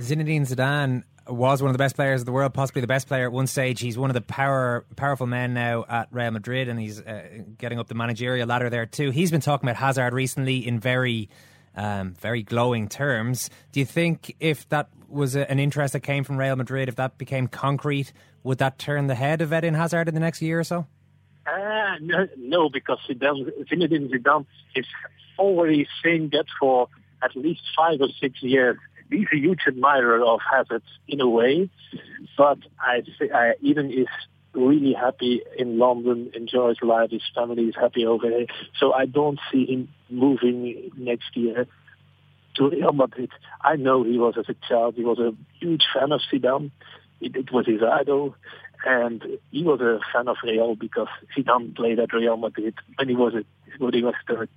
[0.00, 3.26] Zinedine Zidane was one of the best players of the world, possibly the best player
[3.26, 3.80] at one stage.
[3.80, 7.78] He's one of the power powerful men now at Real Madrid, and he's uh, getting
[7.78, 9.10] up the managerial ladder there too.
[9.10, 11.28] He's been talking about Hazard recently in very,
[11.76, 13.50] um, very glowing terms.
[13.72, 16.96] Do you think if that was a, an interest that came from Real Madrid, if
[16.96, 20.60] that became concrete, would that turn the head of Eden Hazard in the next year
[20.60, 20.86] or so?
[21.46, 24.86] Uh, no, no, because Zidane, Zinedine Zidane is
[25.38, 26.88] already saying that for
[27.22, 28.78] at least five or six years.
[29.10, 31.68] He's a huge admirer of Hazard in a way,
[32.36, 34.06] but I say uh, Eden is
[34.52, 38.46] really happy in London, enjoys life, his family is happy over there.
[38.78, 41.66] So I don't see him moving next year
[42.56, 43.30] to Real Madrid.
[43.60, 46.70] I know he was as a child, he was a huge fan of Zidane.
[47.20, 48.34] It, it was his idol,
[48.84, 53.14] and he was a fan of Real because Zidane played at Real Madrid when he
[53.14, 53.44] was a,
[53.78, 54.48] when he was third.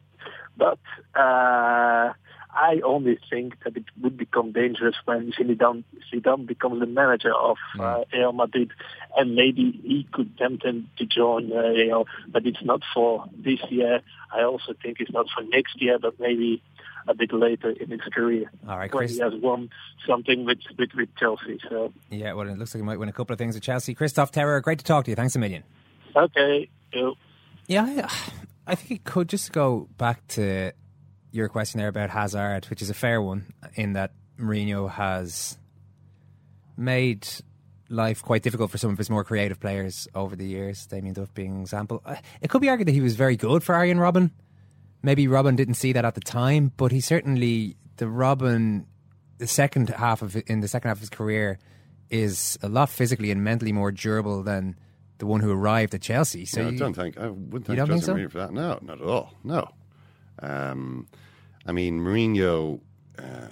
[0.58, 0.80] But
[1.16, 2.14] uh,
[2.56, 7.58] I only think that it would become dangerous when Zidane, Zidane becomes the manager of
[7.80, 8.72] uh, Real Madrid,
[9.18, 12.06] and maybe he could tempt him to join uh, Real.
[12.28, 14.02] But it's not for this year.
[14.32, 16.62] I also think it's not for next year, but maybe
[17.08, 18.52] a bit later in his career.
[18.68, 19.12] All right, Chris.
[19.12, 19.70] When he has won
[20.08, 21.60] something with, with, with Chelsea.
[21.70, 23.96] So Yeah, well, it looks like he might win a couple of things with Chelsea.
[23.96, 25.16] Kristof Terreur, great to talk to you.
[25.16, 25.64] Thanks a million.
[26.16, 26.70] Okay.
[27.68, 30.72] Yeah, I, I think it could just go back to
[31.34, 35.58] your question there about Hazard, which is a fair one, in that Mourinho has
[36.78, 37.28] made
[37.90, 40.86] life quite difficult for some of his more creative players over the years.
[40.86, 42.02] Damien Duff being an example.
[42.06, 44.32] Uh, it could be argued that he was very good for Arjen Robben.
[45.02, 48.86] maybe Robben didn't see that at the time, but he certainly the Robben
[49.40, 51.60] the second half of in the second half of his career
[52.10, 54.76] is a lot physically and mentally more durable than
[55.18, 56.46] the one who arrived at Chelsea.
[56.46, 58.14] So no, I don't think I wouldn't thank Jose think so?
[58.16, 58.54] Mourinho for that.
[58.54, 59.34] No, not at all.
[59.44, 59.68] No.
[60.44, 61.08] Um,
[61.66, 62.80] I mean, Mourinho.
[63.18, 63.48] Uh,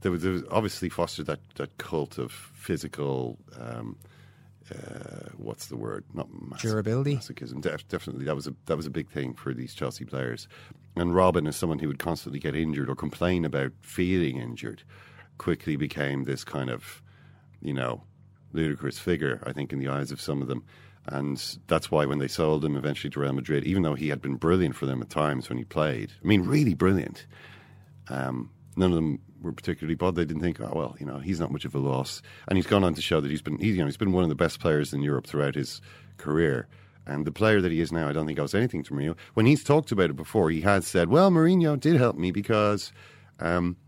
[0.00, 3.38] there was, there was obviously fostered that, that cult of physical.
[3.58, 3.96] Um,
[4.70, 6.04] uh, what's the word?
[6.14, 7.16] Not massive, Durability?
[7.16, 7.60] masochism.
[7.60, 10.46] Def- definitely, that was a that was a big thing for these Chelsea players.
[10.94, 14.82] And Robben, as someone who would constantly get injured or complain about feeling injured,
[15.38, 17.02] quickly became this kind of,
[17.62, 18.02] you know,
[18.52, 19.42] ludicrous figure.
[19.46, 20.64] I think in the eyes of some of them.
[21.10, 24.20] And that's why when they sold him eventually to Real Madrid, even though he had
[24.20, 27.26] been brilliant for them at times when he played, I mean, really brilliant,
[28.10, 30.16] um, none of them were particularly bothered.
[30.16, 32.20] They didn't think, oh well, you know, he's not much of a loss.
[32.46, 34.28] And he's gone on to show that he's been, you know, he's been one of
[34.28, 35.80] the best players in Europe throughout his
[36.18, 36.68] career.
[37.06, 39.16] And the player that he is now, I don't think owes anything to Mourinho.
[39.32, 42.92] When he's talked about it before, he has said, "Well, Mourinho did help me because
[43.40, 43.78] um,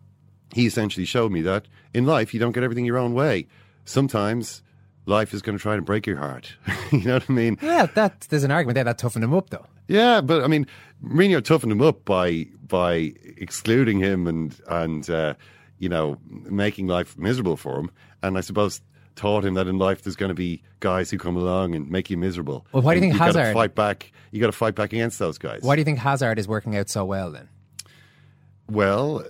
[0.54, 3.46] he essentially showed me that in life you don't get everything your own way.
[3.84, 4.62] Sometimes."
[5.06, 6.54] Life is going to try to break your heart.
[6.92, 7.58] you know what I mean?
[7.62, 9.66] Yeah, that there's an argument there that toughened him up, though.
[9.88, 10.66] Yeah, but I mean,
[11.04, 15.34] Mourinho toughened him up by by excluding him and and uh,
[15.78, 17.90] you know making life miserable for him,
[18.22, 18.80] and I suppose
[19.16, 22.08] taught him that in life there's going to be guys who come along and make
[22.08, 22.66] you miserable.
[22.72, 24.12] Well, why do you think to Hazard- fight back?
[24.30, 25.62] You got to fight back against those guys.
[25.62, 27.48] Why do you think Hazard is working out so well then?
[28.68, 29.24] Well,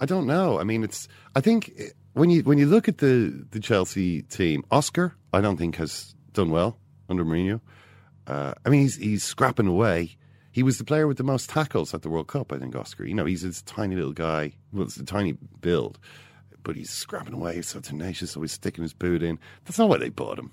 [0.00, 0.58] I don't know.
[0.58, 1.08] I mean, it's.
[1.36, 1.72] I think
[2.14, 6.14] when you when you look at the the Chelsea team, Oscar, I don't think has
[6.32, 7.60] done well under Mourinho.
[8.26, 10.16] Uh, I mean, he's he's scrapping away.
[10.50, 12.52] He was the player with the most tackles at the World Cup.
[12.52, 13.04] I think Oscar.
[13.04, 14.52] You know, he's this tiny little guy.
[14.72, 15.98] Well, it's a tiny build,
[16.62, 17.56] but he's scrapping away.
[17.56, 18.36] He's so tenacious.
[18.36, 19.38] Always sticking his boot in.
[19.64, 20.52] That's not why they bought him.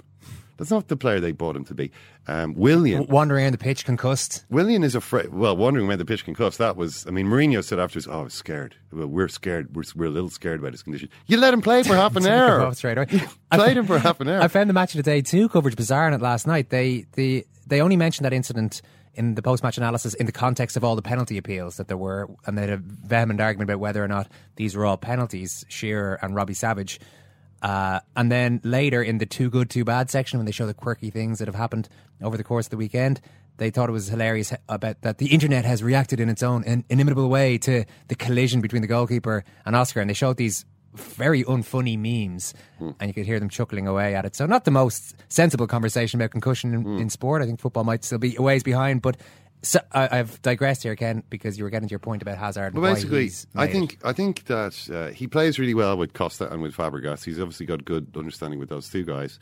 [0.61, 1.91] That's not the player they bought him to be.
[2.27, 3.07] Um, Willian.
[3.07, 4.45] Wandering around the pitch, concussed.
[4.51, 5.29] Willian is afraid.
[5.33, 6.59] Well, wandering around the pitch concussed.
[6.59, 7.03] That was.
[7.07, 8.75] I mean, Mourinho said afterwards, "Oh, I was scared.
[8.93, 9.75] Well, we're scared.
[9.75, 11.09] We're, we're a little scared about his condition.
[11.25, 12.71] You let him play for half an hour.
[12.75, 13.07] straight away.
[13.51, 14.39] Played him for half an hour.
[14.39, 16.69] I found the match of the day two coverage bizarre in it last night.
[16.69, 18.83] They they they only mentioned that incident
[19.15, 21.97] in the post match analysis in the context of all the penalty appeals that there
[21.97, 25.65] were, and they had a vehement argument about whether or not these were all penalties.
[25.69, 26.99] Shearer and Robbie Savage.
[27.61, 30.73] Uh, and then later in the too good, too bad section, when they show the
[30.73, 31.87] quirky things that have happened
[32.21, 33.21] over the course of the weekend,
[33.57, 36.63] they thought it was hilarious uh, about that the internet has reacted in its own
[36.63, 40.65] in- inimitable way to the collision between the goalkeeper and Oscar, and they showed these
[40.93, 42.89] very unfunny memes, hmm.
[42.99, 44.35] and you could hear them chuckling away at it.
[44.35, 46.97] So, not the most sensible conversation about concussion in, hmm.
[46.97, 47.41] in sport.
[47.41, 49.17] I think football might still be a ways behind, but.
[49.63, 52.73] So, I, I've digressed here, Ken, because you were getting to your point about Hazard.
[52.73, 56.51] and But basically, I think I think that uh, he plays really well with Costa
[56.51, 57.23] and with Fabregas.
[57.23, 59.39] He's obviously got good understanding with those two guys.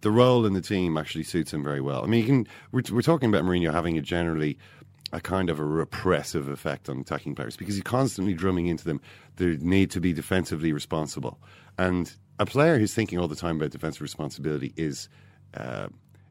[0.00, 2.02] The role in the team actually suits him very well.
[2.02, 4.56] I mean, you can, we're, we're talking about Mourinho having a generally
[5.12, 9.00] a kind of a repressive effect on attacking players because he's constantly drumming into them
[9.36, 11.38] the need to be defensively responsible.
[11.76, 15.10] And a player who's thinking all the time about defensive responsibility is.
[15.54, 15.88] Uh,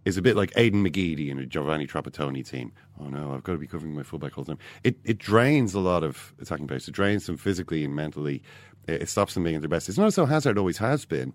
[0.08, 2.72] is a bit like Aidan McGeady in a Giovanni Trapattoni team.
[3.00, 4.60] Oh no, I've got to be covering my fullback all the time.
[4.84, 6.88] It it drains a lot of attacking players.
[6.88, 8.42] It drains them physically and mentally.
[8.88, 9.90] It, it stops them being at their best.
[9.90, 11.34] It's not as though Hazard always has been.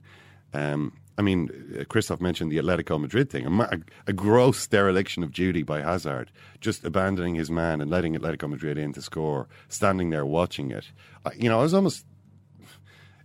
[0.54, 5.22] Um, I mean, uh, Kristof mentioned the Atletico Madrid thing, a, a, a gross dereliction
[5.22, 9.48] of duty by Hazard, just abandoning his man and letting Atletico Madrid in to score,
[9.68, 10.86] standing there watching it.
[11.26, 12.06] I, you know, I was almost.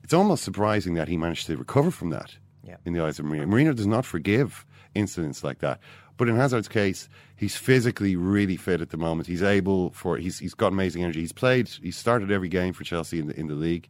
[0.03, 2.77] It's almost surprising that he managed to recover from that Yeah.
[2.85, 3.45] in the eyes of Mourinho.
[3.45, 4.65] Mourinho does not forgive
[4.95, 5.79] incidents like that.
[6.17, 9.27] But in Hazard's case, he's physically really fit at the moment.
[9.27, 11.21] He's able for he's he's got amazing energy.
[11.21, 13.87] He's played, He started every game for Chelsea in the in the league.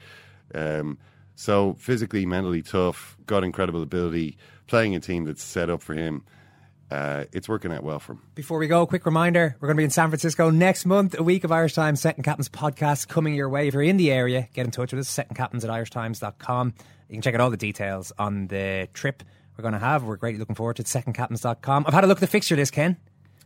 [0.53, 0.97] Um,
[1.35, 6.23] so physically, mentally tough, got incredible ability, playing a team that's set up for him.
[6.89, 8.21] Uh, it's working out well for him.
[8.33, 11.23] Before we go, quick reminder we're going to be in San Francisco next month, a
[11.23, 13.67] week of Irish Times Second Captains podcast coming your way.
[13.67, 16.73] If you're in the area, get in touch with us, secondcaptains at irishtimes.com.
[17.09, 19.21] You can check out all the details on the trip
[19.57, 20.03] we're going to have.
[20.03, 21.85] We're greatly looking forward to it, secondcaptains.com.
[21.87, 22.97] I've had a look at the fixture list, Ken.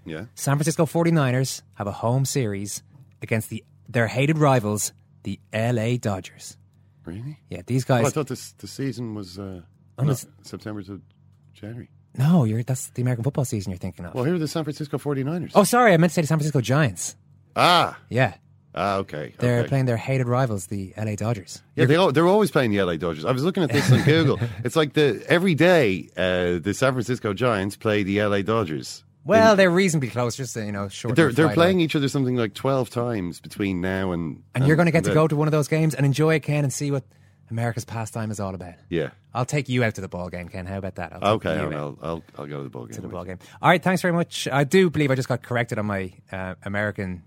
[0.05, 0.25] Yeah.
[0.35, 2.83] San Francisco 49ers have a home series
[3.21, 4.93] against the their hated rivals,
[5.23, 6.57] the LA Dodgers.
[7.05, 7.39] Really?
[7.49, 9.61] Yeah, these Oh, I thought this the season was uh,
[9.99, 11.01] not September to
[11.53, 11.89] January.
[12.17, 14.13] no, you're that's the American football season you're thinking of.
[14.15, 15.51] Well, here are the San Francisco 49ers.
[15.55, 17.15] Oh, sorry, I meant to say the San Francisco Giants.
[17.55, 17.99] Ah.
[18.09, 18.35] Yeah.
[18.73, 19.33] Ah, okay.
[19.37, 19.67] They're okay.
[19.67, 21.61] playing their hated rivals, the LA Dodgers.
[21.75, 23.25] Yeah, they, they're always playing the LA Dodgers.
[23.25, 24.39] I was looking at this on Google.
[24.63, 29.03] It's like the every day uh, the San Francisco Giants play the LA Dodgers.
[29.23, 31.15] Well, they're reasonably close, just you know, short.
[31.15, 34.87] They're they're playing each other something like twelve times between now and and you're going
[34.87, 36.73] to get to then- go to one of those games and enjoy it, Ken, and
[36.73, 37.03] see what
[37.51, 38.75] America's pastime is all about.
[38.89, 39.09] Yeah.
[39.33, 40.65] I'll take you out to the ball game, Ken.
[40.65, 41.13] How about that?
[41.21, 42.95] I'll Okay, I'll, I'll, I'll I'll go to the ball game.
[42.95, 43.39] to the ball game.
[43.61, 44.47] All right, thanks very much.
[44.51, 47.23] I do believe I just got corrected on my uh, American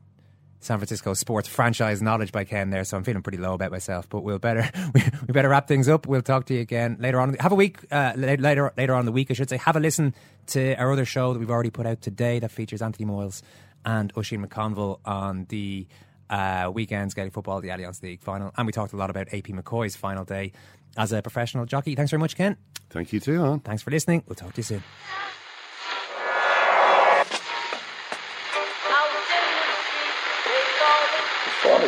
[0.65, 4.09] San Francisco sports franchise knowledge by Ken there, so I'm feeling pretty low about myself.
[4.09, 6.07] But we'll better we, we better wrap things up.
[6.07, 7.35] We'll talk to you again later on.
[7.35, 9.59] Have a week uh, later later on in the week, I should say.
[9.59, 10.15] Have a listen
[10.49, 13.43] to our other show that we've already put out today that features Anthony Moyles
[13.85, 15.87] and Oisin McConville on the
[16.31, 19.49] uh, weekend's Gaelic football, the Allianz League final, and we talked a lot about AP
[19.49, 20.53] McCoy's final day
[20.97, 21.95] as a professional jockey.
[21.95, 22.57] Thanks very much, Ken.
[22.89, 23.61] Thank you too.
[23.67, 24.23] Thanks for listening.
[24.27, 24.83] We'll talk to you soon.